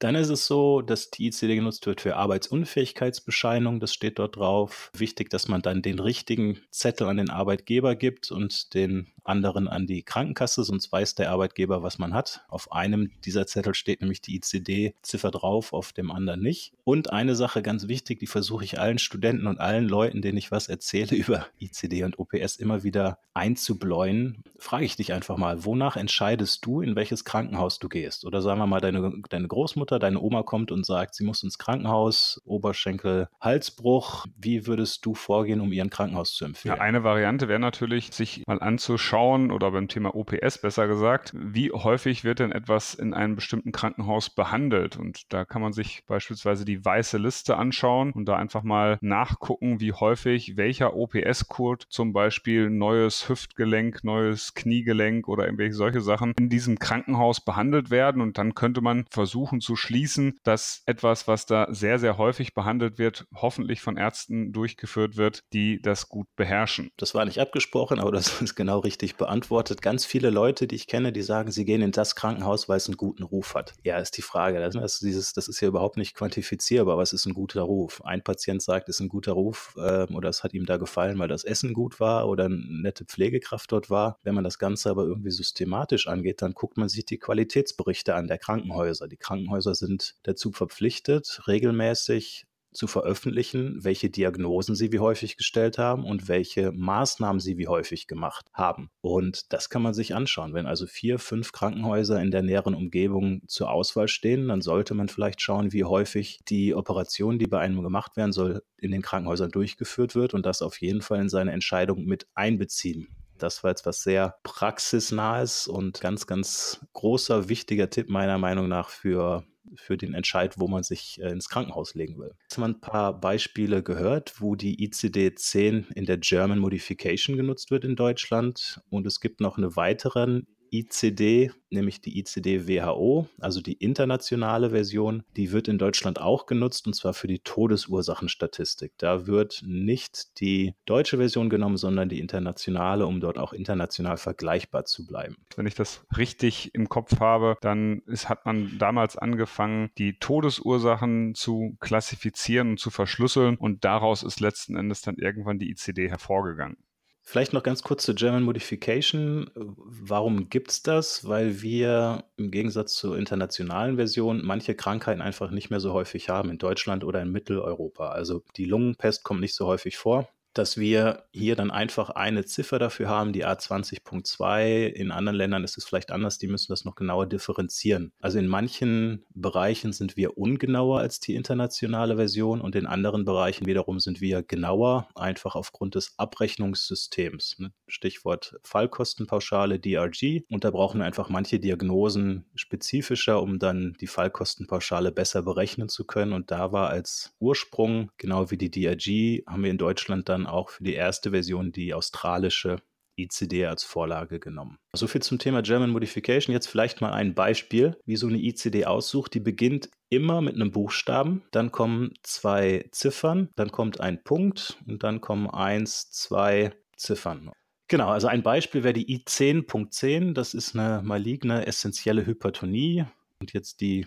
Dann 0.00 0.14
ist 0.14 0.30
es 0.30 0.46
so, 0.46 0.80
dass 0.80 1.10
die 1.10 1.26
ICD 1.26 1.56
genutzt 1.56 1.86
wird 1.86 2.00
für 2.00 2.16
Arbeitsunfähigkeitsbescheinigung. 2.16 3.80
Das 3.80 3.92
steht 3.92 4.18
dort 4.18 4.36
drauf. 4.36 4.90
Wichtig, 4.96 5.28
dass 5.28 5.46
man 5.46 5.60
dann 5.60 5.82
den 5.82 5.98
richtigen 5.98 6.58
Zettel 6.70 7.06
an 7.06 7.18
den 7.18 7.28
Arbeitgeber 7.28 7.94
gibt 7.94 8.32
und 8.32 8.72
den 8.72 9.12
anderen 9.24 9.68
an 9.68 9.86
die 9.86 10.02
Krankenkasse, 10.02 10.64
sonst 10.64 10.90
weiß 10.90 11.14
der 11.14 11.30
Arbeitgeber, 11.30 11.82
was 11.82 11.98
man 11.98 12.14
hat. 12.14 12.44
Auf 12.48 12.72
einem 12.72 13.10
dieser 13.24 13.46
Zettel 13.46 13.74
steht 13.74 14.00
nämlich 14.00 14.20
die 14.20 14.36
ICD-Ziffer 14.36 15.30
drauf, 15.30 15.72
auf 15.72 15.92
dem 15.92 16.10
anderen 16.10 16.40
nicht. 16.40 16.72
Und 16.84 17.12
eine 17.12 17.34
Sache 17.34 17.62
ganz 17.62 17.88
wichtig, 17.88 18.18
die 18.18 18.26
versuche 18.26 18.64
ich 18.64 18.80
allen 18.80 18.98
Studenten 18.98 19.46
und 19.46 19.60
allen 19.60 19.88
Leuten, 19.88 20.22
denen 20.22 20.38
ich 20.38 20.50
was 20.50 20.68
erzähle 20.68 21.16
über 21.16 21.46
ICD 21.60 22.04
und 22.04 22.18
OPS, 22.18 22.56
immer 22.56 22.82
wieder 22.82 23.18
einzubläuen. 23.34 24.42
Frage 24.58 24.84
ich 24.84 24.96
dich 24.96 25.12
einfach 25.12 25.36
mal, 25.36 25.64
wonach 25.64 25.96
entscheidest 25.96 26.64
du, 26.66 26.80
in 26.80 26.96
welches 26.96 27.24
Krankenhaus 27.24 27.78
du 27.78 27.88
gehst? 27.88 28.24
Oder 28.24 28.42
sagen 28.42 28.60
wir 28.60 28.66
mal, 28.66 28.80
deine, 28.80 29.12
deine 29.28 29.48
Großmutter, 29.48 29.98
deine 29.98 30.20
Oma 30.20 30.42
kommt 30.42 30.72
und 30.72 30.84
sagt, 30.84 31.14
sie 31.14 31.24
muss 31.24 31.42
ins 31.42 31.58
Krankenhaus, 31.58 32.40
Oberschenkel, 32.44 33.28
Halsbruch. 33.40 34.26
Wie 34.36 34.66
würdest 34.66 35.06
du 35.06 35.14
vorgehen, 35.14 35.60
um 35.60 35.72
ihren 35.72 35.90
Krankenhaus 35.90 36.34
zu 36.34 36.44
empfehlen? 36.44 36.76
Ja, 36.76 36.80
eine 36.80 37.04
Variante 37.04 37.48
wäre 37.48 37.60
natürlich, 37.60 38.12
sich 38.12 38.46
mal 38.46 38.60
anzuschauen, 38.60 39.09
schauen 39.10 39.50
oder 39.50 39.72
beim 39.72 39.88
Thema 39.88 40.14
OPS 40.14 40.58
besser 40.58 40.86
gesagt, 40.86 41.32
wie 41.34 41.72
häufig 41.72 42.22
wird 42.22 42.38
denn 42.38 42.52
etwas 42.52 42.94
in 42.94 43.12
einem 43.12 43.34
bestimmten 43.34 43.72
Krankenhaus 43.72 44.30
behandelt? 44.30 44.96
Und 44.96 45.32
da 45.32 45.44
kann 45.44 45.62
man 45.62 45.72
sich 45.72 46.04
beispielsweise 46.06 46.64
die 46.64 46.84
weiße 46.84 47.18
Liste 47.18 47.56
anschauen 47.56 48.12
und 48.12 48.26
da 48.26 48.36
einfach 48.36 48.62
mal 48.62 48.98
nachgucken, 49.00 49.80
wie 49.80 49.92
häufig 49.92 50.56
welcher 50.56 50.94
OPS-Code 50.94 51.86
zum 51.88 52.12
Beispiel 52.12 52.70
neues 52.70 53.28
Hüftgelenk, 53.28 54.04
neues 54.04 54.54
Kniegelenk 54.54 55.26
oder 55.26 55.44
irgendwelche 55.44 55.74
solche 55.74 56.00
Sachen 56.00 56.32
in 56.38 56.48
diesem 56.48 56.78
Krankenhaus 56.78 57.44
behandelt 57.44 57.90
werden. 57.90 58.22
Und 58.22 58.38
dann 58.38 58.54
könnte 58.54 58.80
man 58.80 59.06
versuchen 59.10 59.60
zu 59.60 59.74
schließen, 59.74 60.38
dass 60.44 60.84
etwas, 60.86 61.26
was 61.26 61.46
da 61.46 61.66
sehr, 61.70 61.98
sehr 61.98 62.16
häufig 62.16 62.54
behandelt 62.54 62.98
wird, 62.98 63.26
hoffentlich 63.34 63.80
von 63.80 63.96
Ärzten 63.96 64.52
durchgeführt 64.52 65.16
wird, 65.16 65.42
die 65.52 65.82
das 65.82 66.08
gut 66.08 66.28
beherrschen. 66.36 66.90
Das 66.96 67.12
war 67.14 67.24
nicht 67.24 67.40
abgesprochen, 67.40 67.98
aber 67.98 68.12
das 68.12 68.40
ist 68.40 68.54
genau 68.54 68.78
richtig 68.78 68.99
richtig 69.00 69.16
beantwortet. 69.16 69.80
Ganz 69.80 70.04
viele 70.04 70.28
Leute, 70.28 70.66
die 70.66 70.74
ich 70.74 70.86
kenne, 70.86 71.10
die 71.10 71.22
sagen, 71.22 71.50
sie 71.50 71.64
gehen 71.64 71.80
in 71.80 71.90
das 71.90 72.14
Krankenhaus, 72.14 72.68
weil 72.68 72.76
es 72.76 72.86
einen 72.86 72.98
guten 72.98 73.22
Ruf 73.22 73.54
hat. 73.54 73.72
Ja, 73.82 73.98
ist 73.98 74.16
die 74.18 74.22
Frage. 74.22 74.60
Das, 74.60 74.74
ist, 74.74 75.02
dieses, 75.02 75.32
das 75.32 75.48
ist 75.48 75.60
ja 75.60 75.68
überhaupt 75.68 75.96
nicht 75.96 76.14
quantifizierbar. 76.14 76.98
Was 76.98 77.14
ist 77.14 77.24
ein 77.24 77.32
guter 77.32 77.62
Ruf? 77.62 78.02
Ein 78.04 78.22
Patient 78.22 78.62
sagt, 78.62 78.90
es 78.90 78.96
ist 78.96 79.00
ein 79.00 79.08
guter 79.08 79.32
Ruf 79.32 79.74
äh, 79.78 80.04
oder 80.12 80.28
es 80.28 80.44
hat 80.44 80.52
ihm 80.52 80.66
da 80.66 80.76
gefallen, 80.76 81.18
weil 81.18 81.28
das 81.28 81.44
Essen 81.44 81.72
gut 81.72 81.98
war 81.98 82.28
oder 82.28 82.44
eine 82.44 82.56
nette 82.56 83.06
Pflegekraft 83.06 83.72
dort 83.72 83.88
war. 83.88 84.18
Wenn 84.22 84.34
man 84.34 84.44
das 84.44 84.58
Ganze 84.58 84.90
aber 84.90 85.04
irgendwie 85.04 85.30
systematisch 85.30 86.06
angeht, 86.06 86.42
dann 86.42 86.52
guckt 86.52 86.76
man 86.76 86.90
sich 86.90 87.06
die 87.06 87.18
Qualitätsberichte 87.18 88.14
an 88.14 88.28
der 88.28 88.38
Krankenhäuser. 88.38 89.08
Die 89.08 89.16
Krankenhäuser 89.16 89.74
sind 89.74 90.16
dazu 90.24 90.52
verpflichtet, 90.52 91.40
regelmäßig 91.46 92.46
zu 92.72 92.86
veröffentlichen, 92.86 93.82
welche 93.82 94.10
Diagnosen 94.10 94.74
sie 94.74 94.92
wie 94.92 94.98
häufig 94.98 95.36
gestellt 95.36 95.78
haben 95.78 96.04
und 96.04 96.28
welche 96.28 96.72
Maßnahmen 96.72 97.40
sie 97.40 97.58
wie 97.58 97.68
häufig 97.68 98.06
gemacht 98.06 98.46
haben. 98.52 98.90
Und 99.00 99.52
das 99.52 99.70
kann 99.70 99.82
man 99.82 99.94
sich 99.94 100.14
anschauen. 100.14 100.54
Wenn 100.54 100.66
also 100.66 100.86
vier, 100.86 101.18
fünf 101.18 101.52
Krankenhäuser 101.52 102.20
in 102.20 102.30
der 102.30 102.42
näheren 102.42 102.74
Umgebung 102.74 103.42
zur 103.46 103.70
Auswahl 103.70 104.08
stehen, 104.08 104.48
dann 104.48 104.62
sollte 104.62 104.94
man 104.94 105.08
vielleicht 105.08 105.40
schauen, 105.40 105.72
wie 105.72 105.84
häufig 105.84 106.40
die 106.48 106.74
Operation, 106.74 107.38
die 107.38 107.46
bei 107.46 107.58
einem 107.58 107.82
gemacht 107.82 108.16
werden 108.16 108.32
soll, 108.32 108.62
in 108.76 108.92
den 108.92 109.02
Krankenhäusern 109.02 109.50
durchgeführt 109.50 110.14
wird 110.14 110.34
und 110.34 110.46
das 110.46 110.62
auf 110.62 110.80
jeden 110.80 111.02
Fall 111.02 111.20
in 111.20 111.28
seine 111.28 111.52
Entscheidung 111.52 112.04
mit 112.04 112.26
einbeziehen. 112.34 113.08
Das 113.38 113.64
war 113.64 113.70
jetzt 113.70 113.86
was 113.86 114.02
sehr 114.02 114.36
praxisnahes 114.42 115.66
und 115.66 116.00
ganz, 116.00 116.26
ganz 116.26 116.84
großer, 116.92 117.48
wichtiger 117.48 117.88
Tipp 117.88 118.10
meiner 118.10 118.38
Meinung 118.38 118.68
nach 118.68 118.90
für 118.90 119.44
für 119.76 119.96
den 119.96 120.14
Entscheid, 120.14 120.58
wo 120.58 120.68
man 120.68 120.82
sich 120.82 121.20
äh, 121.20 121.30
ins 121.30 121.48
Krankenhaus 121.48 121.94
legen 121.94 122.18
will. 122.18 122.32
Jetzt 122.42 122.56
haben 122.56 122.62
wir 122.62 122.68
ein 122.68 122.80
paar 122.80 123.20
Beispiele 123.20 123.82
gehört, 123.82 124.40
wo 124.40 124.54
die 124.56 124.88
ICD-10 124.88 125.92
in 125.94 126.06
der 126.06 126.18
German 126.18 126.58
Modification 126.58 127.36
genutzt 127.36 127.70
wird 127.70 127.84
in 127.84 127.96
Deutschland. 127.96 128.80
Und 128.90 129.06
es 129.06 129.20
gibt 129.20 129.40
noch 129.40 129.58
eine 129.58 129.76
weitere 129.76 130.42
ICD, 130.72 131.52
nämlich 131.70 132.00
die 132.00 132.18
ICD 132.18 132.68
WHO, 132.68 133.28
also 133.38 133.60
die 133.60 133.74
internationale 133.74 134.70
Version, 134.70 135.22
die 135.36 135.52
wird 135.52 135.68
in 135.68 135.78
Deutschland 135.78 136.20
auch 136.20 136.46
genutzt 136.46 136.86
und 136.86 136.94
zwar 136.94 137.14
für 137.14 137.26
die 137.26 137.40
Todesursachenstatistik. 137.40 138.92
Da 138.98 139.26
wird 139.26 139.62
nicht 139.64 140.40
die 140.40 140.74
deutsche 140.86 141.18
Version 141.18 141.50
genommen, 141.50 141.76
sondern 141.76 142.08
die 142.08 142.20
internationale, 142.20 143.06
um 143.06 143.20
dort 143.20 143.38
auch 143.38 143.52
international 143.52 144.16
vergleichbar 144.16 144.84
zu 144.84 145.06
bleiben. 145.06 145.36
Wenn 145.56 145.66
ich 145.66 145.74
das 145.74 146.04
richtig 146.16 146.74
im 146.74 146.88
Kopf 146.88 147.20
habe, 147.20 147.56
dann 147.60 148.02
ist, 148.06 148.28
hat 148.28 148.46
man 148.46 148.78
damals 148.78 149.16
angefangen, 149.16 149.90
die 149.98 150.18
Todesursachen 150.18 151.34
zu 151.34 151.76
klassifizieren 151.80 152.70
und 152.70 152.80
zu 152.80 152.90
verschlüsseln 152.90 153.56
und 153.56 153.84
daraus 153.84 154.22
ist 154.22 154.40
letzten 154.40 154.76
Endes 154.76 155.02
dann 155.02 155.16
irgendwann 155.16 155.58
die 155.58 155.70
ICD 155.70 156.08
hervorgegangen. 156.08 156.76
Vielleicht 157.22 157.52
noch 157.52 157.62
ganz 157.62 157.82
kurz 157.82 158.04
zur 158.04 158.14
German 158.14 158.42
Modification. 158.42 159.50
Warum 159.54 160.48
gibt 160.48 160.70
es 160.70 160.82
das? 160.82 161.28
Weil 161.28 161.62
wir 161.62 162.24
im 162.36 162.50
Gegensatz 162.50 162.94
zur 162.94 163.16
internationalen 163.16 163.96
Version 163.96 164.44
manche 164.44 164.74
Krankheiten 164.74 165.20
einfach 165.20 165.50
nicht 165.50 165.70
mehr 165.70 165.80
so 165.80 165.92
häufig 165.92 166.28
haben 166.28 166.50
in 166.50 166.58
Deutschland 166.58 167.04
oder 167.04 167.22
in 167.22 167.30
Mitteleuropa. 167.30 168.08
Also 168.08 168.42
die 168.56 168.64
Lungenpest 168.64 169.22
kommt 169.22 169.40
nicht 169.40 169.54
so 169.54 169.66
häufig 169.66 169.96
vor 169.96 170.28
dass 170.54 170.76
wir 170.76 171.24
hier 171.32 171.56
dann 171.56 171.70
einfach 171.70 172.10
eine 172.10 172.44
Ziffer 172.44 172.78
dafür 172.78 173.08
haben, 173.08 173.32
die 173.32 173.46
A20.2. 173.46 174.86
In 174.86 175.10
anderen 175.10 175.36
Ländern 175.36 175.64
ist 175.64 175.78
es 175.78 175.84
vielleicht 175.84 176.10
anders, 176.10 176.38
die 176.38 176.48
müssen 176.48 176.72
das 176.72 176.84
noch 176.84 176.94
genauer 176.94 177.26
differenzieren. 177.26 178.12
Also 178.20 178.38
in 178.38 178.48
manchen 178.48 179.24
Bereichen 179.30 179.92
sind 179.92 180.16
wir 180.16 180.38
ungenauer 180.38 181.00
als 181.00 181.20
die 181.20 181.34
internationale 181.34 182.16
Version 182.16 182.60
und 182.60 182.74
in 182.74 182.86
anderen 182.86 183.24
Bereichen 183.24 183.66
wiederum 183.66 184.00
sind 184.00 184.20
wir 184.20 184.42
genauer, 184.42 185.08
einfach 185.14 185.54
aufgrund 185.54 185.94
des 185.94 186.14
Abrechnungssystems. 186.18 187.56
Ne? 187.58 187.72
Stichwort 187.86 188.56
Fallkostenpauschale 188.62 189.78
DRG. 189.78 190.42
Und 190.50 190.64
da 190.64 190.70
brauchen 190.70 191.00
wir 191.00 191.06
einfach 191.06 191.28
manche 191.28 191.60
Diagnosen 191.60 192.46
spezifischer, 192.54 193.42
um 193.42 193.58
dann 193.58 193.96
die 194.00 194.06
Fallkostenpauschale 194.06 195.12
besser 195.12 195.42
berechnen 195.42 195.88
zu 195.88 196.04
können. 196.04 196.32
Und 196.32 196.50
da 196.50 196.72
war 196.72 196.90
als 196.90 197.34
Ursprung, 197.38 198.10
genau 198.16 198.50
wie 198.50 198.56
die 198.56 198.70
DRG, 198.70 199.44
haben 199.46 199.62
wir 199.62 199.70
in 199.70 199.78
Deutschland 199.78 200.28
dann 200.28 200.39
dann 200.40 200.46
auch 200.52 200.70
für 200.70 200.84
die 200.84 200.94
erste 200.94 201.30
Version 201.30 201.72
die 201.72 201.94
australische 201.94 202.82
ICD 203.16 203.66
als 203.66 203.84
Vorlage 203.84 204.40
genommen. 204.40 204.78
So 204.94 205.06
viel 205.06 205.22
zum 205.22 205.38
Thema 205.38 205.62
German 205.62 205.90
Modification. 205.90 206.54
Jetzt 206.54 206.68
vielleicht 206.68 207.00
mal 207.00 207.12
ein 207.12 207.34
Beispiel, 207.34 207.96
wie 208.06 208.16
so 208.16 208.26
eine 208.26 208.38
ICD 208.38 208.86
aussucht. 208.86 209.34
Die 209.34 209.40
beginnt 209.40 209.90
immer 210.08 210.40
mit 210.40 210.54
einem 210.54 210.70
Buchstaben, 210.70 211.42
dann 211.50 211.70
kommen 211.70 212.14
zwei 212.22 212.86
Ziffern, 212.90 213.48
dann 213.56 213.70
kommt 213.70 214.00
ein 214.00 214.22
Punkt 214.24 214.78
und 214.86 215.02
dann 215.02 215.20
kommen 215.20 215.48
eins, 215.50 216.10
zwei 216.10 216.72
Ziffern. 216.96 217.50
Genau, 217.88 218.08
also 218.08 218.28
ein 218.28 218.42
Beispiel 218.42 218.84
wäre 218.84 218.94
die 218.94 219.18
I10.10. 219.18 220.32
Das 220.32 220.54
ist 220.54 220.76
eine 220.76 221.02
maligne 221.02 221.66
essentielle 221.66 222.24
Hypertonie. 222.24 223.04
Und 223.40 223.52
jetzt 223.52 223.80
die 223.80 224.06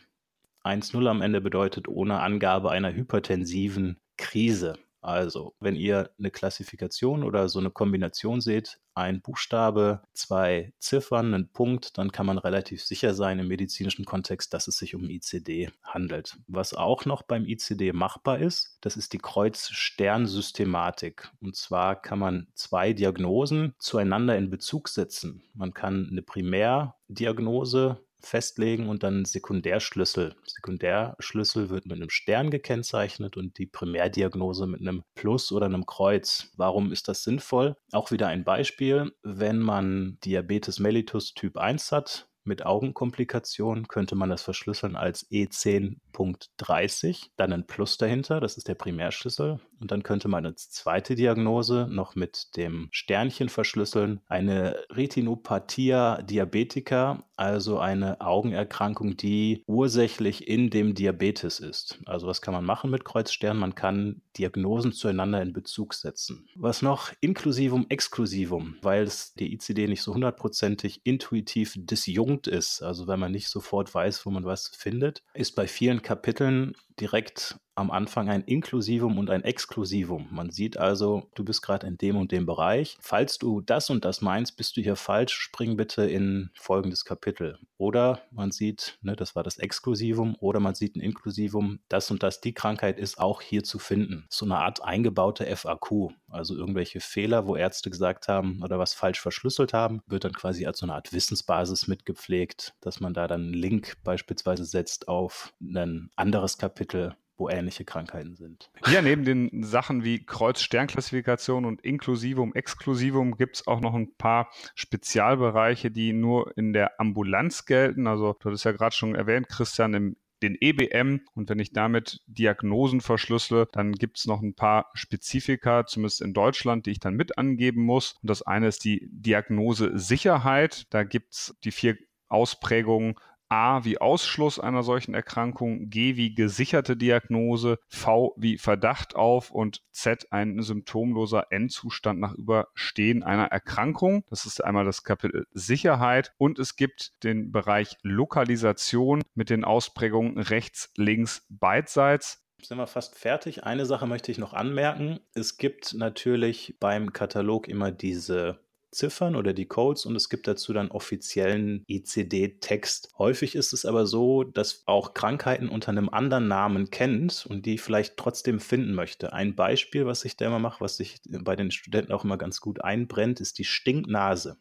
1.0 0.64 1.06
am 1.08 1.22
Ende 1.22 1.42
bedeutet 1.42 1.88
ohne 1.88 2.22
Angabe 2.22 2.72
einer 2.72 2.94
hypertensiven 2.94 4.00
Krise. 4.18 4.78
Also, 5.04 5.54
wenn 5.60 5.76
ihr 5.76 6.10
eine 6.18 6.32
Klassifikation 6.32 7.26
oder 7.26 7.50
so 7.50 7.60
eine 7.60 7.72
Kombination 7.72 8.40
seht, 8.40 8.80
ein 8.96 9.22
Buchstabe, 9.22 10.02
zwei 10.14 10.72
Ziffern, 10.80 11.34
einen 11.34 11.50
Punkt, 11.50 11.98
dann 11.98 12.14
kann 12.14 12.26
man 12.26 12.38
relativ 12.38 12.82
sicher 12.82 13.14
sein 13.14 13.40
im 13.40 13.50
medizinischen 13.50 14.06
Kontext, 14.06 14.54
dass 14.54 14.70
es 14.70 14.78
sich 14.78 14.96
um 14.96 15.10
ICD 15.10 15.72
handelt. 15.84 16.38
Was 16.48 16.74
auch 16.74 17.04
noch 17.04 17.24
beim 17.24 17.46
ICD 17.46 17.92
machbar 17.92 18.40
ist, 18.40 18.78
das 18.80 18.96
ist 18.96 19.12
die 19.12 19.18
Kreuz-Stern-Systematik. 19.18 21.30
Und 21.42 21.58
zwar 21.58 22.02
kann 22.02 22.20
man 22.20 22.48
zwei 22.54 22.94
Diagnosen 22.94 23.76
zueinander 23.80 24.38
in 24.38 24.50
Bezug 24.50 24.88
setzen. 24.88 25.44
Man 25.54 25.74
kann 25.74 26.08
eine 26.10 26.22
Primärdiagnose 26.22 28.00
festlegen 28.26 28.90
und 28.90 29.04
dann 29.04 29.26
Sekundärschlüssel. 29.26 30.36
Sekundärschlüssel 30.46 31.70
wird 31.70 31.86
mit 31.86 31.98
einem 31.98 32.10
Stern 32.10 32.50
gekennzeichnet 32.50 33.38
und 33.38 33.58
die 33.58 33.66
Primärdiagnose 33.66 34.68
mit 34.68 34.82
einem 34.82 35.04
Plus 35.16 35.52
oder 35.52 35.66
einem 35.66 35.86
Kreuz. 35.86 36.52
Warum 36.58 36.92
ist 36.92 37.08
das 37.08 37.24
sinnvoll? 37.24 37.76
Auch 37.92 38.12
wieder 38.12 38.28
ein 38.28 38.44
Beispiel, 38.44 39.12
wenn 39.24 39.60
man 39.60 40.18
Diabetes 40.24 40.80
mellitus 40.80 41.34
Typ 41.34 41.58
1 41.58 41.92
hat, 41.92 42.28
mit 42.46 42.66
Augenkomplikationen 42.66 43.88
könnte 43.88 44.16
man 44.16 44.30
das 44.30 44.42
verschlüsseln 44.42 44.98
als 44.98 45.30
E10.30, 45.32 47.30
dann 47.38 47.54
ein 47.54 47.66
Plus 47.68 47.98
dahinter, 47.98 48.42
das 48.42 48.58
ist 48.58 48.68
der 48.68 48.76
Primärschlüssel. 48.76 49.62
Und 49.84 49.92
dann 49.92 50.02
könnte 50.02 50.30
man 50.30 50.46
als 50.46 50.70
zweite 50.70 51.14
Diagnose 51.14 51.90
noch 51.92 52.16
mit 52.16 52.56
dem 52.56 52.88
Sternchen 52.92 53.50
verschlüsseln, 53.50 54.22
eine 54.30 54.78
Retinopathia 54.90 56.22
diabetica, 56.22 57.26
also 57.36 57.80
eine 57.80 58.22
Augenerkrankung, 58.22 59.18
die 59.18 59.62
ursächlich 59.68 60.48
in 60.48 60.70
dem 60.70 60.96
Diabetes 60.96 61.60
ist. 61.60 62.00
Also 62.06 62.28
was 62.28 62.42
kann 62.42 62.54
man 62.54 62.64
machen 62.64 62.92
mit 62.92 63.04
Kreuzstern? 63.04 63.58
Man 63.58 63.76
kann 63.76 64.22
Diagnosen 64.38 64.94
zueinander 64.94 65.42
in 65.42 65.52
Bezug 65.52 65.96
setzen. 65.96 66.48
Was 66.56 66.82
noch? 66.82 67.12
Inklusivum, 67.20 67.86
Exklusivum, 67.90 68.78
weil 68.82 69.04
es 69.04 69.34
die 69.34 69.54
ICD 69.54 69.90
nicht 69.90 70.02
so 70.02 70.14
hundertprozentig 70.14 71.02
intuitiv 71.04 71.74
disjunkt 71.76 72.48
ist, 72.48 72.82
also 72.82 73.08
wenn 73.08 73.20
man 73.20 73.34
nicht 73.34 73.50
sofort 73.50 73.94
weiß, 73.94 74.26
wo 74.26 74.30
man 74.30 74.46
was 74.46 74.70
findet, 74.70 75.24
ist 75.34 75.58
bei 75.58 75.68
vielen 75.68 76.02
Kapiteln 76.02 76.74
direkt 77.00 77.58
am 77.76 77.92
Anfang 77.92 78.30
ein 78.30 78.44
Inklusivum 78.44 79.18
und 79.18 79.30
ein 79.30 79.44
Exklusivum. 79.44 80.28
Man 80.32 80.52
sieht 80.52 80.78
also, 80.78 81.30
du 81.36 81.44
bist 81.44 81.62
gerade 81.62 81.88
in 81.88 81.98
dem 81.98 82.18
und 82.18 82.32
dem 82.32 82.46
Bereich. 82.46 82.98
Falls 83.02 83.38
du 83.38 83.62
das 83.62 83.90
und 83.90 84.06
das 84.06 84.22
meinst, 84.22 84.58
bist 84.58 84.78
du 84.78 84.82
hier 84.82 84.96
falsch, 84.96 85.34
spring 85.34 85.76
bitte 85.76 86.06
in 86.06 86.52
folgendes 86.54 87.06
Kapitel. 87.06 87.58
Oder 87.78 88.22
man 88.32 88.52
sieht, 88.52 88.98
ne, 89.02 89.16
das 89.16 89.36
war 89.36 89.44
das 89.44 89.58
Exklusivum, 89.58 90.36
oder 90.40 90.60
man 90.60 90.76
sieht 90.76 90.96
ein 90.96 91.02
Inklusivum, 91.02 91.80
das 91.90 92.12
und 92.12 92.24
das, 92.24 92.42
die 92.42 92.54
Krankheit 92.54 93.00
ist 93.00 93.20
auch 93.20 93.42
hier 93.42 93.64
zu 93.64 93.80
finden. 93.80 94.26
So 94.30 94.46
eine 94.46 94.58
Art 94.58 94.84
eingebaute 94.84 95.46
FAQ, 95.56 96.14
also 96.30 96.56
irgendwelche 96.56 97.00
Fehler, 97.00 97.48
wo 97.48 97.56
Ärzte 97.56 97.90
gesagt 97.90 98.28
haben 98.28 98.62
oder 98.64 98.80
was 98.80 98.94
falsch 98.94 99.20
verschlüsselt 99.20 99.74
haben, 99.74 100.02
wird 100.08 100.26
dann 100.26 100.34
quasi 100.34 100.66
als 100.66 100.80
so 100.80 100.86
eine 100.86 100.94
Art 100.94 101.12
Wissensbasis 101.12 101.88
mitgepflegt, 101.88 102.76
dass 102.82 103.00
man 103.00 103.14
da 103.14 103.28
dann 103.28 103.42
einen 103.42 103.54
Link 103.54 103.98
beispielsweise 104.04 104.66
setzt 104.66 105.08
auf 105.08 105.54
ein 105.62 106.10
anderes 106.16 106.58
Kapitel 106.58 107.16
wo 107.38 107.50
ähnliche 107.50 107.86
Krankheiten 107.86 108.36
sind. 108.36 108.70
Ja, 108.88 109.02
neben 109.02 109.26
den 109.26 109.64
Sachen 109.64 110.04
wie 110.04 110.26
Kreuz-Stern-Klassifikation 110.26 111.66
und 111.66 111.82
Inklusivum, 111.82 112.54
Exklusivum 112.54 113.38
gibt 113.38 113.58
es 113.58 113.68
auch 113.68 113.82
noch 113.82 113.96
ein 113.96 114.16
paar 114.16 114.50
Spezialbereiche, 114.76 115.92
die 115.92 116.14
nur 116.14 116.56
in 116.58 116.74
der 116.74 117.00
Ambulanz 117.00 117.66
gelten. 117.66 118.08
Also 118.08 118.34
du 118.34 118.46
hattest 118.46 118.66
ja 118.66 118.72
gerade 118.72 118.96
schon 118.96 119.16
erwähnt, 119.16 119.50
Christian, 119.50 119.94
im 119.94 120.16
den 120.44 120.58
EBM 120.60 121.22
und 121.34 121.50
wenn 121.50 121.60
ich 121.60 121.72
damit 121.72 122.22
Diagnosen 122.28 123.02
verschlüssele, 123.02 123.68
dann 123.72 123.94
gibt 123.94 124.20
es 124.20 124.26
noch 124.26 124.42
ein 124.42 124.54
paar 124.54 124.92
Spezifika, 124.94 125.86
zumindest 125.86 126.22
in 126.22 126.34
Deutschland, 126.34 126.86
die 126.86 126.92
ich 126.92 127.00
dann 127.00 127.16
mit 127.16 127.38
angeben 127.38 127.84
muss. 127.84 128.16
Und 128.22 128.30
das 128.30 128.42
eine 128.42 128.68
ist 128.68 128.84
die 128.84 129.08
Diagnose 129.10 129.98
Sicherheit. 129.98 130.86
Da 130.90 131.04
gibt 131.04 131.34
es 131.34 131.56
die 131.64 131.72
vier 131.72 131.98
Ausprägungen 132.28 133.16
A 133.54 133.86
wie 133.86 134.00
Ausschluss 134.00 134.58
einer 134.58 134.82
solchen 134.82 135.14
Erkrankung, 135.14 135.92
G 135.92 136.16
wie 136.16 136.34
gesicherte 136.34 136.98
Diagnose, 136.98 137.78
V 137.88 138.34
wie 138.36 138.58
Verdacht 138.58 139.16
auf 139.16 139.52
und 139.52 139.84
Z 139.92 140.26
ein 140.32 140.60
symptomloser 140.64 141.52
Endzustand 141.52 142.20
nach 142.20 142.34
Überstehen 142.34 143.22
einer 143.22 143.46
Erkrankung. 143.46 144.24
Das 144.28 144.48
ist 144.48 144.64
einmal 144.64 144.86
das 144.86 145.04
Kapitel 145.04 145.46
Sicherheit 145.52 146.34
und 146.40 146.58
es 146.58 146.78
gibt 146.78 147.12
den 147.24 147.52
Bereich 147.52 147.96
Lokalisation 148.02 149.22
mit 149.36 149.52
den 149.52 149.66
Ausprägungen 149.66 150.40
rechts, 150.40 150.92
links, 150.98 151.46
beidseits 151.50 152.40
sind 152.66 152.78
wir 152.78 152.88
fast 152.88 153.16
fertig. 153.18 153.66
Eine 153.66 153.86
Sache 153.86 154.08
möchte 154.08 154.32
ich 154.32 154.38
noch 154.38 154.54
anmerken. 154.54 155.20
Es 155.34 155.58
gibt 155.58 155.94
natürlich 155.94 156.78
beim 156.80 157.12
Katalog 157.12 157.68
immer 157.68 157.92
diese 157.92 158.63
Ziffern 158.94 159.36
oder 159.36 159.54
die 159.54 159.66
Codes 159.66 160.06
und 160.06 160.16
es 160.16 160.30
gibt 160.30 160.48
dazu 160.48 160.74
dann 160.74 160.92
offiziellen 160.92 161.84
ICD-Text. 161.88 163.10
Häufig 163.18 163.56
ist 163.56 163.74
es 163.74 163.86
aber 163.86 164.06
so, 164.06 164.44
dass 164.44 164.84
auch 164.86 165.14
Krankheiten 165.14 165.70
unter 165.70 165.92
einem 165.92 166.10
anderen 166.10 166.48
Namen 166.48 166.90
kennt 166.90 167.46
und 167.48 167.66
die 167.66 167.78
vielleicht 167.78 168.18
trotzdem 168.18 168.60
finden 168.60 168.94
möchte. 168.94 169.34
Ein 169.34 169.56
Beispiel, 169.56 170.06
was 170.06 170.26
ich 170.26 170.38
da 170.38 170.46
immer 170.46 170.60
mache, 170.60 170.82
was 170.82 170.98
sich 170.98 171.20
bei 171.30 171.56
den 171.56 171.72
Studenten 171.72 172.12
auch 172.14 172.24
immer 172.24 172.38
ganz 172.38 172.62
gut 172.62 172.84
einbrennt, 172.84 173.42
ist 173.42 173.58
die 173.60 173.66
Stinknase. 173.66 174.58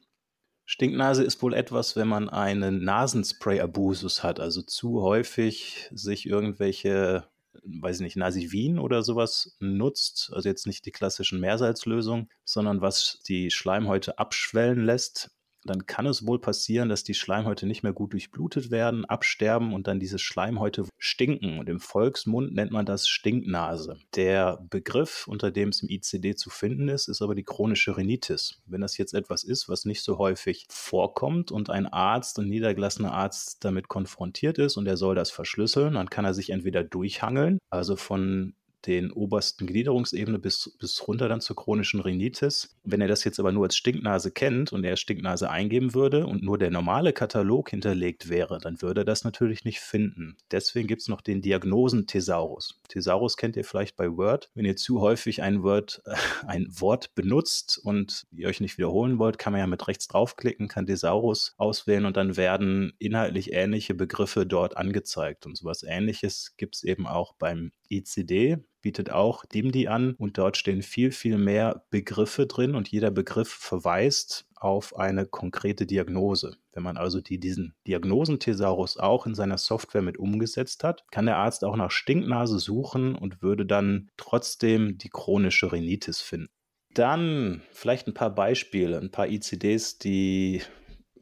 Stinknase 0.64 1.24
ist 1.24 1.42
wohl 1.42 1.54
etwas, 1.54 1.96
wenn 1.96 2.08
man 2.08 2.28
einen 2.28 2.82
Nasenspray-Abusus 2.84 4.22
hat, 4.22 4.40
also 4.40 4.62
zu 4.62 5.02
häufig 5.02 5.88
sich 5.92 6.26
irgendwelche 6.26 7.28
weiß 7.64 7.96
ich 7.96 8.02
nicht, 8.02 8.16
Nasivin 8.16 8.78
oder 8.78 9.02
sowas 9.02 9.56
nutzt, 9.60 10.30
also 10.32 10.48
jetzt 10.48 10.66
nicht 10.66 10.86
die 10.86 10.92
klassischen 10.92 11.40
Meersalzlösungen, 11.40 12.30
sondern 12.44 12.80
was 12.80 13.20
die 13.28 13.50
Schleimhäute 13.50 14.18
abschwellen 14.18 14.84
lässt, 14.84 15.30
dann 15.64 15.86
kann 15.86 16.06
es 16.06 16.26
wohl 16.26 16.40
passieren, 16.40 16.88
dass 16.88 17.04
die 17.04 17.14
Schleimhäute 17.14 17.66
nicht 17.66 17.82
mehr 17.82 17.92
gut 17.92 18.12
durchblutet 18.12 18.70
werden, 18.70 19.04
absterben 19.04 19.72
und 19.72 19.86
dann 19.86 20.00
diese 20.00 20.18
Schleimhäute 20.18 20.84
stinken. 20.98 21.58
Und 21.58 21.68
im 21.68 21.80
Volksmund 21.80 22.54
nennt 22.54 22.72
man 22.72 22.86
das 22.86 23.06
Stinknase. 23.08 23.98
Der 24.16 24.64
Begriff, 24.70 25.26
unter 25.28 25.50
dem 25.50 25.68
es 25.68 25.82
im 25.82 25.88
ICD 25.88 26.34
zu 26.34 26.50
finden 26.50 26.88
ist, 26.88 27.08
ist 27.08 27.22
aber 27.22 27.34
die 27.34 27.44
chronische 27.44 27.96
Rhinitis. 27.96 28.60
Wenn 28.66 28.80
das 28.80 28.98
jetzt 28.98 29.14
etwas 29.14 29.44
ist, 29.44 29.68
was 29.68 29.84
nicht 29.84 30.02
so 30.02 30.18
häufig 30.18 30.66
vorkommt 30.70 31.52
und 31.52 31.70
ein 31.70 31.86
Arzt, 31.86 32.38
ein 32.38 32.48
niedergelassener 32.48 33.12
Arzt 33.12 33.64
damit 33.64 33.88
konfrontiert 33.88 34.58
ist 34.58 34.76
und 34.76 34.86
er 34.86 34.96
soll 34.96 35.14
das 35.14 35.30
verschlüsseln, 35.30 35.94
dann 35.94 36.10
kann 36.10 36.24
er 36.24 36.34
sich 36.34 36.50
entweder 36.50 36.82
durchhangeln, 36.82 37.58
also 37.70 37.96
von 37.96 38.54
den 38.86 39.12
obersten 39.12 39.66
Gliederungsebene 39.66 40.38
bis, 40.38 40.76
bis 40.78 41.06
runter 41.06 41.28
dann 41.28 41.40
zur 41.40 41.56
chronischen 41.56 42.00
Rhinitis. 42.00 42.76
Wenn 42.84 43.00
er 43.00 43.08
das 43.08 43.24
jetzt 43.24 43.38
aber 43.38 43.52
nur 43.52 43.64
als 43.64 43.76
Stinknase 43.76 44.30
kennt 44.30 44.72
und 44.72 44.84
er 44.84 44.96
Stinknase 44.96 45.50
eingeben 45.50 45.94
würde 45.94 46.26
und 46.26 46.42
nur 46.42 46.58
der 46.58 46.70
normale 46.70 47.12
Katalog 47.12 47.70
hinterlegt 47.70 48.28
wäre, 48.28 48.58
dann 48.58 48.82
würde 48.82 49.02
er 49.02 49.04
das 49.04 49.24
natürlich 49.24 49.64
nicht 49.64 49.80
finden. 49.80 50.36
Deswegen 50.50 50.88
gibt 50.88 51.02
es 51.02 51.08
noch 51.08 51.20
den 51.20 51.42
Diagnosen-Thesaurus. 51.42 52.80
Thesaurus 52.88 53.36
kennt 53.36 53.56
ihr 53.56 53.64
vielleicht 53.64 53.96
bei 53.96 54.16
Word. 54.16 54.50
Wenn 54.54 54.64
ihr 54.64 54.76
zu 54.76 55.00
häufig 55.00 55.42
ein 55.42 55.62
Word, 55.62 56.02
ein 56.46 56.66
Wort 56.68 57.14
benutzt 57.14 57.78
und 57.82 58.26
ihr 58.32 58.48
euch 58.48 58.60
nicht 58.60 58.78
wiederholen 58.78 59.18
wollt, 59.18 59.38
kann 59.38 59.52
man 59.52 59.60
ja 59.60 59.66
mit 59.66 59.86
rechts 59.88 60.08
draufklicken, 60.08 60.68
kann 60.68 60.86
Thesaurus 60.86 61.54
auswählen 61.56 62.06
und 62.06 62.16
dann 62.16 62.36
werden 62.36 62.92
inhaltlich 62.98 63.52
ähnliche 63.52 63.94
Begriffe 63.94 64.46
dort 64.46 64.76
angezeigt. 64.76 65.46
Und 65.46 65.56
sowas 65.56 65.82
ähnliches 65.82 66.54
gibt 66.56 66.76
es 66.76 66.82
eben 66.82 67.06
auch 67.06 67.34
beim 67.34 67.72
ICD 67.88 68.58
bietet 68.82 69.10
auch 69.10 69.44
DIMDI 69.46 69.88
an 69.88 70.14
und 70.18 70.36
dort 70.36 70.56
stehen 70.56 70.82
viel, 70.82 71.12
viel 71.12 71.38
mehr 71.38 71.84
Begriffe 71.90 72.46
drin 72.46 72.74
und 72.74 72.88
jeder 72.88 73.10
Begriff 73.10 73.48
verweist 73.48 74.46
auf 74.56 74.96
eine 74.96 75.26
konkrete 75.26 75.86
Diagnose. 75.86 76.56
Wenn 76.72 76.82
man 76.82 76.96
also 76.96 77.20
die, 77.20 77.38
diesen 77.38 77.74
Diagnosenthesaurus 77.86 78.96
auch 78.96 79.26
in 79.26 79.34
seiner 79.34 79.58
Software 79.58 80.02
mit 80.02 80.18
umgesetzt 80.18 80.84
hat, 80.84 81.04
kann 81.10 81.26
der 81.26 81.36
Arzt 81.36 81.64
auch 81.64 81.76
nach 81.76 81.90
Stinknase 81.90 82.58
suchen 82.58 83.14
und 83.14 83.42
würde 83.42 83.66
dann 83.66 84.10
trotzdem 84.16 84.98
die 84.98 85.10
chronische 85.10 85.72
Rhinitis 85.72 86.20
finden. 86.20 86.48
Dann 86.94 87.62
vielleicht 87.72 88.06
ein 88.06 88.14
paar 88.14 88.34
Beispiele, 88.34 88.98
ein 88.98 89.10
paar 89.10 89.28
ICDs, 89.28 89.98
die 89.98 90.62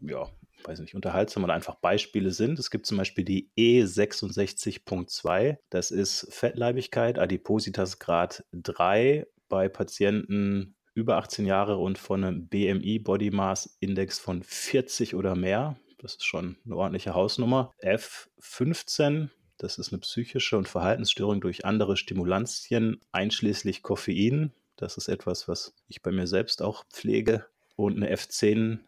ja, 0.00 0.28
weiß 0.64 0.80
nicht, 0.80 0.94
unterhaltsam 0.94 1.44
oder 1.44 1.54
einfach 1.54 1.76
Beispiele 1.76 2.30
sind. 2.30 2.58
Es 2.58 2.70
gibt 2.70 2.86
zum 2.86 2.98
Beispiel 2.98 3.24
die 3.24 3.50
E66.2, 3.56 5.58
das 5.70 5.90
ist 5.90 6.28
Fettleibigkeit, 6.30 7.18
Adipositas 7.18 7.98
Grad 7.98 8.44
3 8.52 9.26
bei 9.48 9.68
Patienten 9.68 10.76
über 10.94 11.16
18 11.16 11.46
Jahre 11.46 11.76
und 11.76 11.98
von 11.98 12.24
einem 12.24 12.48
BMI 12.48 12.98
Body 12.98 13.30
Mass 13.30 13.76
Index 13.80 14.18
von 14.18 14.42
40 14.42 15.14
oder 15.14 15.34
mehr. 15.34 15.76
Das 15.98 16.14
ist 16.14 16.24
schon 16.24 16.56
eine 16.64 16.76
ordentliche 16.76 17.14
Hausnummer. 17.14 17.72
F15, 17.82 19.28
das 19.58 19.78
ist 19.78 19.92
eine 19.92 20.00
psychische 20.00 20.56
und 20.56 20.68
Verhaltensstörung 20.68 21.40
durch 21.40 21.64
andere 21.64 21.96
Stimulantien, 21.96 23.00
einschließlich 23.12 23.82
Koffein. 23.82 24.52
Das 24.76 24.96
ist 24.96 25.08
etwas, 25.08 25.46
was 25.46 25.74
ich 25.88 26.02
bei 26.02 26.10
mir 26.10 26.26
selbst 26.26 26.62
auch 26.62 26.84
pflege. 26.88 27.46
Und 27.76 27.96
eine 27.96 28.14
F10 28.14 28.80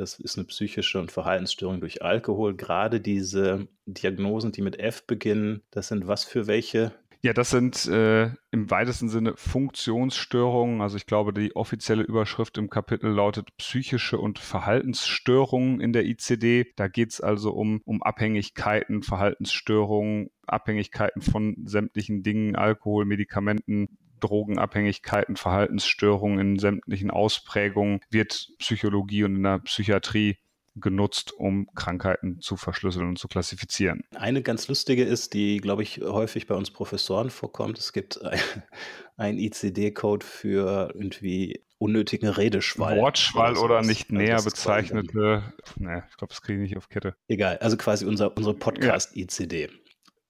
das 0.00 0.18
ist 0.18 0.38
eine 0.38 0.46
psychische 0.46 0.98
und 0.98 1.12
Verhaltensstörung 1.12 1.80
durch 1.80 2.02
Alkohol. 2.02 2.56
Gerade 2.56 3.00
diese 3.00 3.68
Diagnosen, 3.86 4.50
die 4.50 4.62
mit 4.62 4.78
F 4.78 5.06
beginnen, 5.06 5.62
das 5.70 5.88
sind 5.88 6.06
was 6.06 6.24
für 6.24 6.46
welche? 6.46 6.92
Ja, 7.22 7.34
das 7.34 7.50
sind 7.50 7.86
äh, 7.86 8.30
im 8.50 8.70
weitesten 8.70 9.10
Sinne 9.10 9.34
Funktionsstörungen. 9.36 10.80
Also 10.80 10.96
ich 10.96 11.04
glaube, 11.04 11.34
die 11.34 11.54
offizielle 11.54 12.02
Überschrift 12.02 12.56
im 12.56 12.70
Kapitel 12.70 13.10
lautet 13.10 13.54
psychische 13.58 14.18
und 14.18 14.38
Verhaltensstörungen 14.38 15.82
in 15.82 15.92
der 15.92 16.06
ICD. 16.06 16.72
Da 16.76 16.88
geht 16.88 17.10
es 17.10 17.20
also 17.20 17.52
um, 17.52 17.82
um 17.84 18.02
Abhängigkeiten, 18.02 19.02
Verhaltensstörungen, 19.02 20.30
Abhängigkeiten 20.46 21.20
von 21.20 21.56
sämtlichen 21.66 22.22
Dingen, 22.22 22.56
Alkohol, 22.56 23.04
Medikamenten, 23.04 23.98
Drogenabhängigkeiten, 24.20 25.36
Verhaltensstörungen 25.36 26.38
in 26.38 26.58
sämtlichen 26.58 27.10
Ausprägungen 27.10 28.00
wird 28.10 28.48
Psychologie 28.58 29.24
und 29.24 29.36
in 29.36 29.42
der 29.42 29.58
Psychiatrie 29.60 30.36
genutzt, 30.76 31.32
um 31.32 31.66
Krankheiten 31.74 32.40
zu 32.40 32.56
verschlüsseln 32.56 33.08
und 33.08 33.18
zu 33.18 33.28
klassifizieren. 33.28 34.04
Eine 34.14 34.42
ganz 34.42 34.68
lustige 34.68 35.04
ist, 35.04 35.34
die, 35.34 35.58
glaube 35.58 35.82
ich, 35.82 36.00
häufig 36.00 36.46
bei 36.46 36.54
uns 36.54 36.70
Professoren 36.70 37.30
vorkommt. 37.30 37.78
Es 37.78 37.92
gibt 37.92 38.20
einen 39.16 39.38
ICD-Code 39.38 40.24
für 40.24 40.92
irgendwie 40.94 41.64
unnötigen 41.78 42.28
Redeschwall. 42.28 42.98
Wortschwall 42.98 43.52
oder, 43.52 43.62
oder 43.62 43.82
nicht 43.82 44.12
näher 44.12 44.42
bezeichnete. 44.42 45.42
Ne, 45.76 46.04
ich 46.10 46.16
glaube, 46.16 46.32
das 46.32 46.42
kriege 46.42 46.62
ich 46.62 46.68
nicht 46.68 46.76
auf 46.76 46.88
Kette. 46.88 47.14
Egal, 47.26 47.56
also 47.58 47.76
quasi 47.76 48.04
unser, 48.04 48.36
unsere 48.36 48.54
Podcast-ICD. 48.54 49.70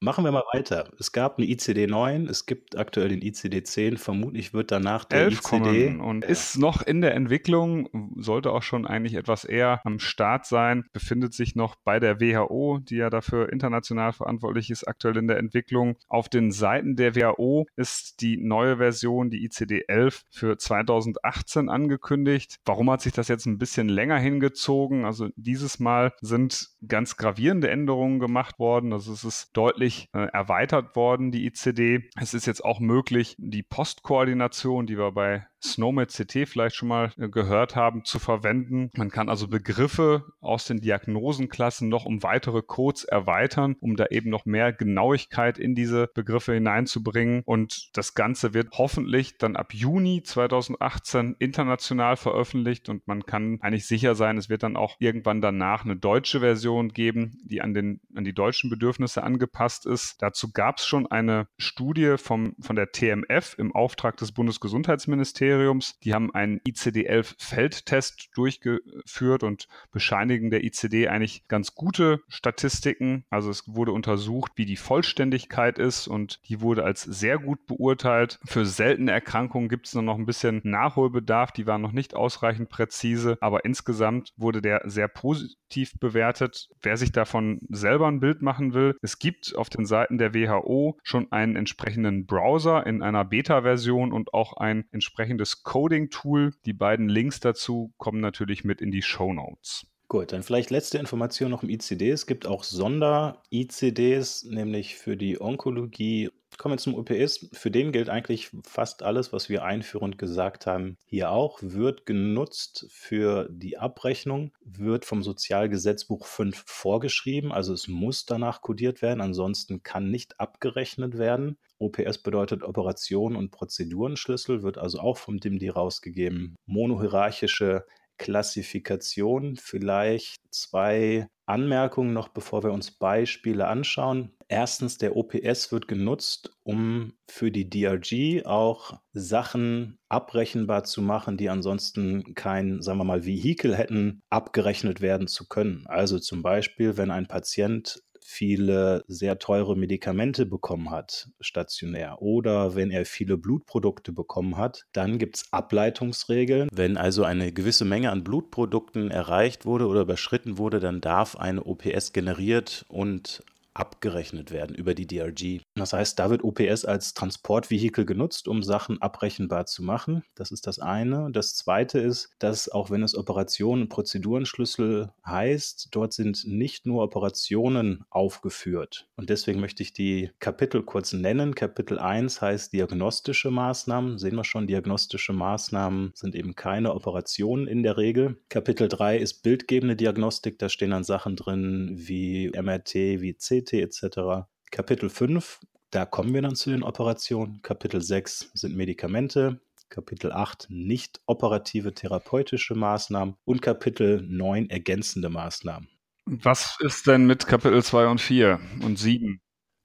Machen 0.03 0.25
wir 0.25 0.33
mal 0.33 0.45
weiter. 0.55 0.89
Es 0.99 1.13
gab 1.13 1.37
eine 1.37 1.47
ICD-9, 1.47 2.27
es 2.31 2.47
gibt 2.47 2.75
aktuell 2.79 3.11
den 3.11 3.21
ICD-10, 3.21 3.99
vermutlich 3.99 4.55
wird 4.55 4.71
danach 4.71 5.05
der 5.05 5.25
11 5.25 5.35
ICD 5.35 5.43
kommen 5.43 6.01
und 6.01 6.25
ja. 6.25 6.31
ist 6.31 6.57
noch 6.57 6.81
in 6.81 7.03
der 7.03 7.15
Entwicklung, 7.15 8.15
sollte 8.17 8.51
auch 8.53 8.63
schon 8.63 8.87
eigentlich 8.87 9.13
etwas 9.13 9.45
eher 9.45 9.83
am 9.85 9.99
Start 9.99 10.47
sein, 10.47 10.87
befindet 10.95 11.35
sich 11.35 11.55
noch 11.55 11.77
bei 11.85 12.01
der 12.01 12.19
WHO, 12.19 12.79
die 12.79 12.97
ja 12.97 13.11
dafür 13.11 13.53
international 13.53 14.15
verantwortlich 14.15 14.71
ist, 14.71 14.89
aktuell 14.89 15.19
in 15.19 15.29
der 15.29 15.37
Entwicklung. 15.37 15.97
Auf 16.09 16.31
den 16.31 16.51
Seiten 16.51 16.97
der 16.97 17.15
WHO 17.15 17.67
ist 17.77 18.23
die 18.23 18.39
neue 18.39 18.79
Version, 18.79 19.29
die 19.29 19.47
ICD-11, 19.47 20.23
für 20.31 20.57
2018 20.57 21.69
angekündigt. 21.69 22.57
Warum 22.65 22.91
hat 22.91 23.03
sich 23.03 23.13
das 23.13 23.29
jetzt 23.29 23.45
ein 23.45 23.59
bisschen 23.59 23.91
länger 23.91 24.17
hingezogen? 24.17 25.05
Also 25.05 25.29
dieses 25.37 25.79
Mal 25.79 26.15
sind 26.23 26.71
ganz 26.89 27.19
gravierende 27.19 27.69
Änderungen 27.69 28.19
gemacht 28.19 28.59
worden. 28.59 28.95
Also 28.95 29.13
es 29.13 29.25
ist 29.25 29.51
deutlich 29.53 29.90
deutlich 29.91 30.09
äh, 30.13 30.27
erweitert 30.33 30.97
worden, 30.97 31.31
die 31.31 31.47
ICD. 31.47 32.09
Es 32.21 32.35
ist 32.35 32.47
jetzt 32.47 32.65
auch 32.65 32.81
möglich, 32.81 33.37
die 33.39 33.63
Postkoordination, 33.63 34.87
die 34.87 34.97
wir 34.97 35.13
bei 35.13 35.47
SNOMED 35.63 36.11
CT 36.11 36.49
vielleicht 36.49 36.77
schon 36.77 36.89
mal 36.89 37.13
äh, 37.19 37.29
gehört 37.29 37.77
haben, 37.77 38.05
zu 38.05 38.19
verwenden. 38.19 38.91
Man 38.97 39.11
kann 39.11 39.29
also 39.29 39.49
Begriffe 39.49 40.25
aus 40.41 40.65
den 40.65 40.81
Diagnosenklassen 40.81 41.89
noch 41.89 42.07
um 42.07 42.23
weitere 42.23 42.63
Codes 42.63 43.05
erweitern, 43.05 43.77
um 43.81 43.97
da 43.97 44.07
eben 44.07 44.31
noch 44.31 44.47
mehr 44.47 44.73
Genauigkeit 44.73 45.59
in 45.59 45.75
diese 45.75 46.09
Begriffe 46.15 46.55
hineinzubringen. 46.55 47.43
Und 47.45 47.91
das 47.97 48.15
Ganze 48.15 48.55
wird 48.55 48.69
hoffentlich 48.73 49.39
dann 49.39 49.57
ab 49.57 49.75
Juni 49.75 50.23
2018 50.23 51.37
international 51.39 52.17
veröffentlicht 52.17 52.89
und 52.89 53.07
man 53.07 53.27
kann 53.27 53.59
eigentlich 53.61 53.87
sicher 53.87 54.15
sein, 54.15 54.39
es 54.39 54.49
wird 54.49 54.63
dann 54.63 54.77
auch 54.77 54.97
irgendwann 54.99 55.41
danach 55.41 55.85
eine 55.85 55.97
deutsche 55.97 56.41
Version 56.41 56.89
geben, 56.89 57.39
die 57.45 57.61
an, 57.61 57.75
den, 57.75 58.01
an 58.15 58.25
die 58.25 58.33
deutschen 58.33 58.71
Bedürfnisse 58.71 59.23
angepasst 59.23 59.87
ist. 59.87 60.23
Dazu 60.23 60.53
gab 60.53 60.79
es 60.79 60.87
schon 60.87 61.07
eine 61.07 61.49
Studie 61.59 62.17
vom, 62.17 62.55
von 62.61 62.77
der 62.77 62.93
TMF 62.93 63.57
im 63.59 63.75
Auftrag 63.75 64.17
des 64.17 64.33
Bundesgesundheitsministeriums 64.33 65.50
Ministeriums. 65.51 65.99
Die 66.05 66.15
haben 66.15 66.33
einen 66.35 66.61
ICD-11-Feldtest 66.61 68.31
durchgeführt 68.35 69.43
und 69.43 69.69
bescheinigen 69.91 70.51
der 70.51 70.65
ICD 70.65 71.09
eigentlich 71.09 71.47
ganz 71.49 71.75
gute 71.75 72.21
Statistiken. 72.29 73.25
Also 73.31 73.51
es 73.51 73.65
wurde 73.67 73.93
untersucht, 73.93 74.53
wie 74.57 74.67
die 74.67 74.77
Vollständigkeit 74.77 75.79
ist 75.79 76.07
und 76.07 76.41
die 76.49 76.61
wurde 76.61 76.85
als 76.85 77.03
sehr 77.03 77.39
gut 77.39 77.67
beurteilt. 77.67 78.39
Für 78.45 78.65
seltene 78.65 79.13
Erkrankungen 79.13 79.69
gibt 79.69 79.87
es 79.87 79.95
noch 79.95 80.19
ein 80.19 80.27
bisschen 80.27 80.61
Nachholbedarf. 80.65 81.53
Die 81.53 81.67
waren 81.67 81.83
noch 81.83 81.93
nicht 81.93 82.15
ausreichend 82.15 82.69
präzise, 82.69 83.37
aber 83.41 83.65
insgesamt 83.65 84.33
wurde 84.37 84.63
der 84.63 84.83
sehr 84.85 85.09
positiv 85.09 85.93
bewertet. 85.99 86.69
Wer 86.83 86.97
sich 86.97 87.13
davon 87.13 87.61
selber 87.69 88.09
ein 88.09 88.21
Bild 88.21 88.43
machen 88.43 88.75
will, 88.75 88.97
es 89.03 89.19
gibt 89.19 89.55
auf 89.57 89.69
den 89.69 89.87
Seiten 89.87 90.19
der 90.19 90.35
WHO 90.35 90.99
schon 91.03 91.31
einen 91.33 91.57
entsprechenden 91.57 92.27
Browser 92.27 92.87
in 92.87 93.03
einer 93.03 93.25
Beta-Version 93.25 94.13
und 94.13 94.33
auch 94.35 94.57
ein 94.57 94.85
entsprechendes 94.93 95.40
entsprechendes 95.41 95.63
Coding-Tool. 95.63 96.53
Die 96.67 96.73
beiden 96.73 97.09
Links 97.09 97.41
dazu 97.41 97.93
kommen 97.97 98.21
natürlich 98.21 98.65
mit 98.65 98.81
in 98.81 98.91
die 98.91 99.03
Show 99.03 99.33
Notes. 99.33 99.87
Gut, 100.09 100.33
dann 100.33 100.43
vielleicht 100.43 100.71
letzte 100.71 100.99
Information 100.99 101.51
noch 101.51 101.63
im 101.63 101.71
ICD. 101.71 102.11
Es 102.11 102.27
gibt 102.27 102.47
auch 102.47 102.65
Sonder-ICDs, 102.65 104.45
nämlich 104.45 104.97
für 104.97 105.17
die 105.17 105.41
Onkologie. 105.41 106.31
Kommen 106.61 106.75
wir 106.75 106.79
zum 106.79 106.95
UPS. 106.95 107.49
Für 107.55 107.71
den 107.71 107.91
gilt 107.91 108.11
eigentlich 108.11 108.51
fast 108.67 109.03
alles, 109.03 109.33
was 109.33 109.49
wir 109.49 109.65
einführend 109.65 110.19
gesagt 110.19 110.67
haben, 110.67 110.99
hier 111.07 111.31
auch. 111.31 111.59
Wird 111.63 112.05
genutzt 112.05 112.87
für 112.91 113.49
die 113.51 113.79
Abrechnung, 113.79 114.53
wird 114.63 115.07
vom 115.07 115.23
Sozialgesetzbuch 115.23 116.27
5 116.27 116.63
vorgeschrieben. 116.67 117.51
Also 117.51 117.73
es 117.73 117.89
muss 117.89 118.27
danach 118.27 118.61
kodiert 118.61 119.01
werden, 119.01 119.23
ansonsten 119.23 119.83
kann 119.83 120.11
nicht 120.11 120.39
abgerechnet 120.39 121.17
werden. 121.17 121.57
OPS 121.79 122.19
bedeutet 122.19 122.63
Operation 122.63 123.37
und 123.37 123.53
Prozedurenschlüssel, 123.53 124.63
wird 124.63 124.77
also 124.77 124.99
auch 124.99 125.17
vom 125.17 125.41
DIMDI 125.41 125.71
rausgegeben. 125.71 126.57
Monohierarchische 126.67 127.87
Klassifikation. 128.19 129.57
Vielleicht 129.57 130.37
zwei 130.51 131.27
Anmerkungen 131.47 132.13
noch, 132.13 132.29
bevor 132.29 132.63
wir 132.63 132.73
uns 132.73 132.91
Beispiele 132.91 133.67
anschauen. 133.67 134.35
Erstens, 134.53 134.99
der 134.99 135.17
OPS 135.17 135.71
wird 135.71 135.87
genutzt, 135.87 136.51
um 136.65 137.13
für 137.29 137.53
die 137.53 137.71
DRG 137.71 138.45
auch 138.47 138.99
Sachen 139.13 140.01
abrechenbar 140.09 140.83
zu 140.83 141.03
machen, 141.03 141.37
die 141.37 141.49
ansonsten 141.49 142.35
kein, 142.35 142.83
sagen 142.83 142.99
wir 142.99 143.05
mal, 143.05 143.25
Vehikel 143.25 143.77
hätten, 143.77 144.23
abgerechnet 144.29 145.01
werden 145.01 145.29
zu 145.29 145.47
können. 145.47 145.85
Also 145.87 146.19
zum 146.19 146.43
Beispiel, 146.43 146.97
wenn 146.97 147.13
ein 147.13 147.29
Patient 147.29 148.03
viele 148.23 149.05
sehr 149.09 149.39
teure 149.39 149.77
Medikamente 149.77 150.47
bekommen 150.47 150.91
hat, 150.91 151.29
stationär, 151.41 152.21
oder 152.21 152.75
wenn 152.75 152.91
er 152.91 153.05
viele 153.05 153.37
Blutprodukte 153.37 154.13
bekommen 154.13 154.57
hat, 154.57 154.87
dann 154.93 155.19
gibt 155.19 155.37
es 155.37 155.53
Ableitungsregeln. 155.53 156.69
Wenn 156.73 156.97
also 156.97 157.25
eine 157.25 157.53
gewisse 157.53 157.85
Menge 157.85 158.11
an 158.11 158.25
Blutprodukten 158.25 159.11
erreicht 159.11 159.65
wurde 159.65 159.87
oder 159.87 160.03
überschritten 160.03 160.59
wurde, 160.59 160.81
dann 160.81 161.01
darf 161.01 161.37
eine 161.37 161.65
OPS 161.65 162.13
generiert 162.13 162.85
und 162.89 163.43
abgerechnet 163.75 164.51
werden 164.51 164.75
über 164.75 164.95
die 164.95 165.07
DRG. 165.07 165.61
Das 165.75 165.93
heißt, 165.93 166.19
da 166.19 166.31
wird 166.31 166.43
OPS 166.45 166.85
als 166.85 167.15
Transportvehikel 167.15 168.05
genutzt, 168.05 168.49
um 168.49 168.63
Sachen 168.63 169.01
abrechenbar 169.01 169.67
zu 169.67 169.83
machen. 169.83 170.23
Das 170.35 170.51
ist 170.51 170.67
das 170.67 170.79
eine. 170.79 171.31
Das 171.33 171.55
zweite 171.55 171.99
ist, 172.01 172.31
dass 172.39 172.69
auch 172.69 172.91
wenn 172.91 173.03
es 173.03 173.17
Operationen 173.17 173.89
Prozedurenschlüssel 173.89 175.13
heißt, 175.25 175.89
dort 175.93 176.13
sind 176.13 176.45
nicht 176.47 176.87
nur 176.87 177.03
Operationen 177.03 178.05
aufgeführt. 178.11 179.09
Und 179.17 179.31
deswegen 179.31 179.61
möchte 179.61 179.83
ich 179.83 179.93
die 179.93 180.31
Kapitel 180.41 180.83
kurz 180.83 181.13
nennen. 181.13 181.55
Kapitel 181.55 181.99
1 181.99 182.41
heißt 182.43 182.73
diagnostische 182.73 183.51
Maßnahmen. 183.51 184.19
Sehen 184.19 184.37
wir 184.37 184.45
schon, 184.45 184.67
diagnostische 184.67 185.33
Maßnahmen 185.33 186.13
sind 186.15 186.35
eben 186.35 186.57
keine 186.57 186.95
Operationen 186.95 187.67
in 187.67 187.83
der 187.83 187.97
Regel. 187.97 188.39
Kapitel 188.49 188.89
3 188.89 189.19
ist 189.19 189.43
bildgebende 189.43 189.97
Diagnostik. 189.97 190.59
Da 190.59 190.69
stehen 190.69 190.91
dann 190.91 191.05
Sachen 191.05 191.37
drin 191.37 191.93
wie 191.95 192.51
MRT, 192.51 192.95
wie 192.95 193.35
CT 193.35 193.60
etc. 193.63 194.47
Kapitel 194.71 195.11
5, 195.11 195.61
da 195.91 196.07
kommen 196.07 196.33
wir 196.35 196.43
dann 196.43 196.55
zu 196.55 196.71
den 196.71 196.83
Operationen. 196.83 197.63
Kapitel 197.63 198.01
6 198.01 198.51
sind 198.55 198.77
Medikamente. 198.77 199.61
Kapitel 199.89 200.33
8 200.33 200.69
nicht 200.71 201.21
operative 201.27 201.93
therapeutische 201.93 202.75
Maßnahmen 202.75 203.35
und 203.45 203.61
Kapitel 203.61 204.23
9 204.23 204.71
ergänzende 204.71 205.29
Maßnahmen. 205.29 205.89
Was 206.27 206.77
ist 206.81 207.09
denn 207.09 207.27
mit 207.27 207.47
Kapitel 207.47 207.83
2 207.83 208.07
und 208.07 208.21
4 208.21 208.61
und 208.83 208.99
7? 208.99 209.41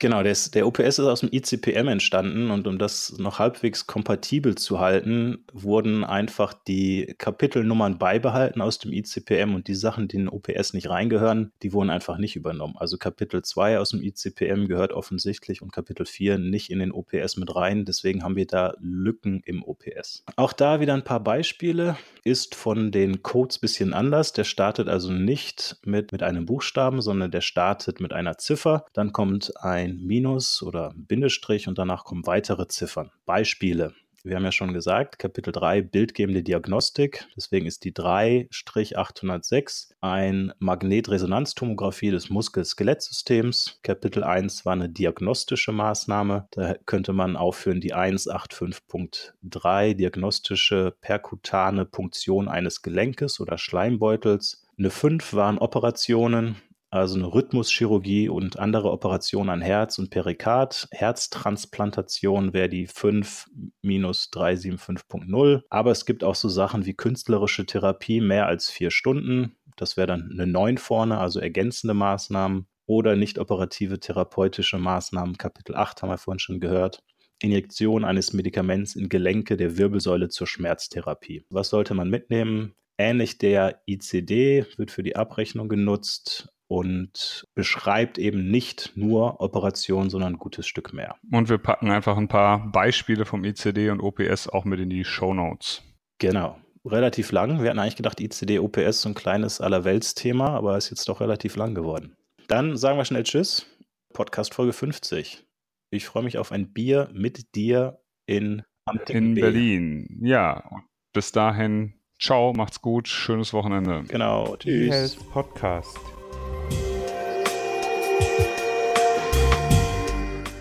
Genau, 0.05 0.21
der, 0.21 0.33
ist, 0.33 0.53
der 0.53 0.67
OPS 0.67 0.99
ist 0.99 0.99
aus 0.99 1.21
dem 1.21 1.29
ICPM 1.31 1.87
entstanden 1.87 2.51
und 2.51 2.67
um 2.67 2.77
das 2.77 3.17
noch 3.17 3.39
halbwegs 3.39 3.87
kompatibel 3.87 4.53
zu 4.53 4.79
halten, 4.79 5.43
wurden 5.51 6.03
einfach 6.03 6.53
die 6.53 7.15
Kapitelnummern 7.17 7.97
beibehalten 7.97 8.61
aus 8.61 8.77
dem 8.77 8.93
ICPM 8.93 9.55
und 9.55 9.67
die 9.67 9.73
Sachen, 9.73 10.07
die 10.07 10.17
in 10.17 10.25
den 10.25 10.29
OPS 10.29 10.73
nicht 10.73 10.91
reingehören, 10.91 11.53
die 11.63 11.73
wurden 11.73 11.89
einfach 11.89 12.19
nicht 12.19 12.35
übernommen. 12.35 12.75
Also 12.77 12.99
Kapitel 12.99 13.41
2 13.41 13.79
aus 13.79 13.89
dem 13.89 14.03
ICPM 14.03 14.67
gehört 14.67 14.93
offensichtlich 14.93 15.63
und 15.63 15.73
Kapitel 15.73 16.05
4 16.05 16.37
nicht 16.37 16.69
in 16.69 16.77
den 16.77 16.91
OPS 16.91 17.37
mit 17.37 17.55
rein, 17.55 17.83
deswegen 17.83 18.23
haben 18.23 18.35
wir 18.35 18.45
da 18.45 18.75
Lücken 18.79 19.41
im 19.43 19.63
OPS. 19.63 20.23
Auch 20.35 20.53
da 20.53 20.81
wieder 20.81 20.93
ein 20.93 21.03
paar 21.03 21.23
Beispiele, 21.23 21.97
ist 22.25 22.55
von 22.55 22.91
den 22.91 23.21
Codes 23.21 23.57
ein 23.57 23.61
bisschen 23.61 23.93
anders. 23.93 24.33
Der 24.33 24.45
startet 24.45 24.89
also 24.89 25.11
nicht 25.11 25.77
mit, 25.85 26.11
mit 26.11 26.23
einem 26.23 26.47
Buchstaben, 26.47 26.99
sondern 27.01 27.29
der 27.29 27.41
startet 27.41 27.99
mit 28.01 28.13
einer 28.13 28.39
Ziffer. 28.39 28.85
Dann 28.93 29.13
kommt 29.13 29.53
ein 29.63 29.94
Minus 30.01 30.63
oder 30.63 30.93
Bindestrich 30.95 31.67
und 31.67 31.77
danach 31.77 32.03
kommen 32.03 32.25
weitere 32.25 32.67
Ziffern. 32.67 33.11
Beispiele. 33.25 33.93
Wir 34.25 34.35
haben 34.37 34.43
ja 34.43 34.51
schon 34.51 34.73
gesagt, 34.73 35.19
Kapitel 35.19 35.51
3 35.51 35.83
bildgebende 35.83 36.41
Diagnostik. 36.41 37.27
Deswegen 37.37 37.67
ist 37.67 37.83
die 37.83 37.93
3-806 37.93 39.91
ein 40.01 40.51
Magnetresonanztomographie 40.57 42.09
des 42.09 42.31
Muskel-Skelettsystems. 42.31 43.81
Kapitel 43.83 44.23
1 44.23 44.65
war 44.65 44.73
eine 44.73 44.89
diagnostische 44.89 45.73
Maßnahme. 45.73 46.47
Da 46.49 46.73
könnte 46.87 47.13
man 47.13 47.37
aufführen 47.37 47.81
die 47.81 47.93
185.3 47.93 49.93
diagnostische 49.93 50.95
perkutane 51.01 51.85
Punktion 51.85 52.47
eines 52.47 52.81
Gelenkes 52.81 53.39
oder 53.39 53.59
Schleimbeutels. 53.59 54.65
Eine 54.79 54.89
5 54.89 55.33
waren 55.33 55.59
Operationen, 55.59 56.55
also 56.89 57.15
eine 57.15 57.33
Rhythmuschirurgie 57.33 58.29
und 58.29 58.57
andere 58.57 58.89
Operationen 58.91 59.49
an 59.49 59.61
Herz 59.61 59.99
und 59.99 60.11
Perikard. 60.11 60.87
Herztransplantation 60.91 62.53
wäre 62.53 62.69
die 62.69 62.87
5-375.0. 62.87 65.63
Aber 65.69 65.91
es 65.91 66.05
gibt 66.05 66.23
auch 66.23 66.35
so 66.35 66.47
Sachen 66.47 66.85
wie 66.85 66.93
künstlerische 66.93 67.65
Therapie 67.65 68.21
mehr 68.21 68.47
als 68.47 68.69
vier 68.69 68.91
Stunden. 68.91 69.57
Das 69.75 69.97
wäre 69.97 70.07
dann 70.07 70.29
eine 70.31 70.47
9 70.47 70.77
vorne, 70.77 71.17
also 71.17 71.39
ergänzende 71.39 71.93
Maßnahmen. 71.93 72.67
Oder 72.87 73.15
nicht 73.15 73.39
operative 73.39 73.99
therapeutische 73.99 74.77
Maßnahmen, 74.77 75.37
Kapitel 75.37 75.75
8 75.75 76.01
haben 76.01 76.09
wir 76.09 76.19
vorhin 76.19 76.39
schon 76.39 76.59
gehört. 76.59 77.03
Injektion 77.41 78.05
eines 78.05 78.31
Medikaments 78.31 78.95
in 78.95 79.09
Gelenke 79.09 79.57
der 79.57 79.77
Wirbelsäule 79.77 80.29
zur 80.29 80.47
Schmerztherapie. 80.47 81.43
Was 81.49 81.69
sollte 81.69 81.93
man 81.93 82.09
mitnehmen? 82.09 82.75
Ähnlich 82.97 83.37
der 83.37 83.81
ICD 83.87 84.65
wird 84.77 84.91
für 84.91 85.03
die 85.03 85.17
Abrechnung 85.17 85.67
genutzt 85.67 86.47
und 86.67 87.47
beschreibt 87.53 88.17
eben 88.17 88.49
nicht 88.49 88.93
nur 88.95 89.39
Operationen, 89.39 90.09
sondern 90.09 90.33
ein 90.33 90.39
gutes 90.39 90.67
Stück 90.67 90.93
mehr. 90.93 91.15
Und 91.31 91.49
wir 91.49 91.57
packen 91.57 91.91
einfach 91.91 92.17
ein 92.17 92.27
paar 92.27 92.71
Beispiele 92.71 93.25
vom 93.25 93.43
ICD 93.43 93.89
und 93.89 94.01
OPS 94.01 94.49
auch 94.49 94.65
mit 94.65 94.79
in 94.79 94.89
die 94.89 95.05
Show 95.05 95.33
Notes. 95.33 95.83
Genau. 96.19 96.57
Relativ 96.83 97.31
lang. 97.31 97.61
Wir 97.61 97.69
hatten 97.69 97.79
eigentlich 97.79 97.95
gedacht, 97.95 98.19
ICD, 98.19 98.59
OPS 98.59 99.01
so 99.01 99.09
ein 99.09 99.15
kleines 99.15 99.59
Allerweltsthema, 99.59 100.55
aber 100.55 100.77
ist 100.77 100.91
jetzt 100.91 101.09
doch 101.09 101.19
relativ 101.19 101.55
lang 101.55 101.73
geworden. 101.73 102.15
Dann 102.47 102.77
sagen 102.77 102.97
wir 102.97 103.05
schnell 103.05 103.23
Tschüss. 103.23 103.65
Podcast 104.13 104.53
Folge 104.53 104.73
50. 104.73 105.43
Ich 105.91 106.05
freue 106.05 106.23
mich 106.23 106.37
auf 106.37 106.51
ein 106.51 106.73
Bier 106.73 107.09
mit 107.13 107.55
dir 107.55 107.99
in, 108.27 108.63
in 109.07 109.35
Berlin. 109.35 110.19
Ja, 110.21 110.69
bis 111.13 111.31
dahin. 111.31 111.95
Ciao, 112.19 112.53
macht's 112.53 112.81
gut, 112.81 113.07
schönes 113.07 113.51
Wochenende. 113.53 114.03
Genau, 114.07 114.55
tschüss. 114.57 115.15
Podcast. 115.15 116.14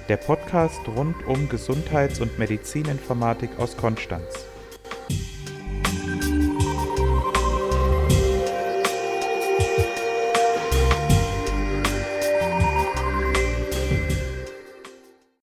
Der 0.09 0.19
Podcast 0.19 0.87
rund 0.87 1.27
um 1.27 1.49
Gesundheits- 1.49 2.21
und 2.21 2.39
Medizininformatik 2.39 3.59
aus 3.59 3.75
Konstanz. 3.75 4.45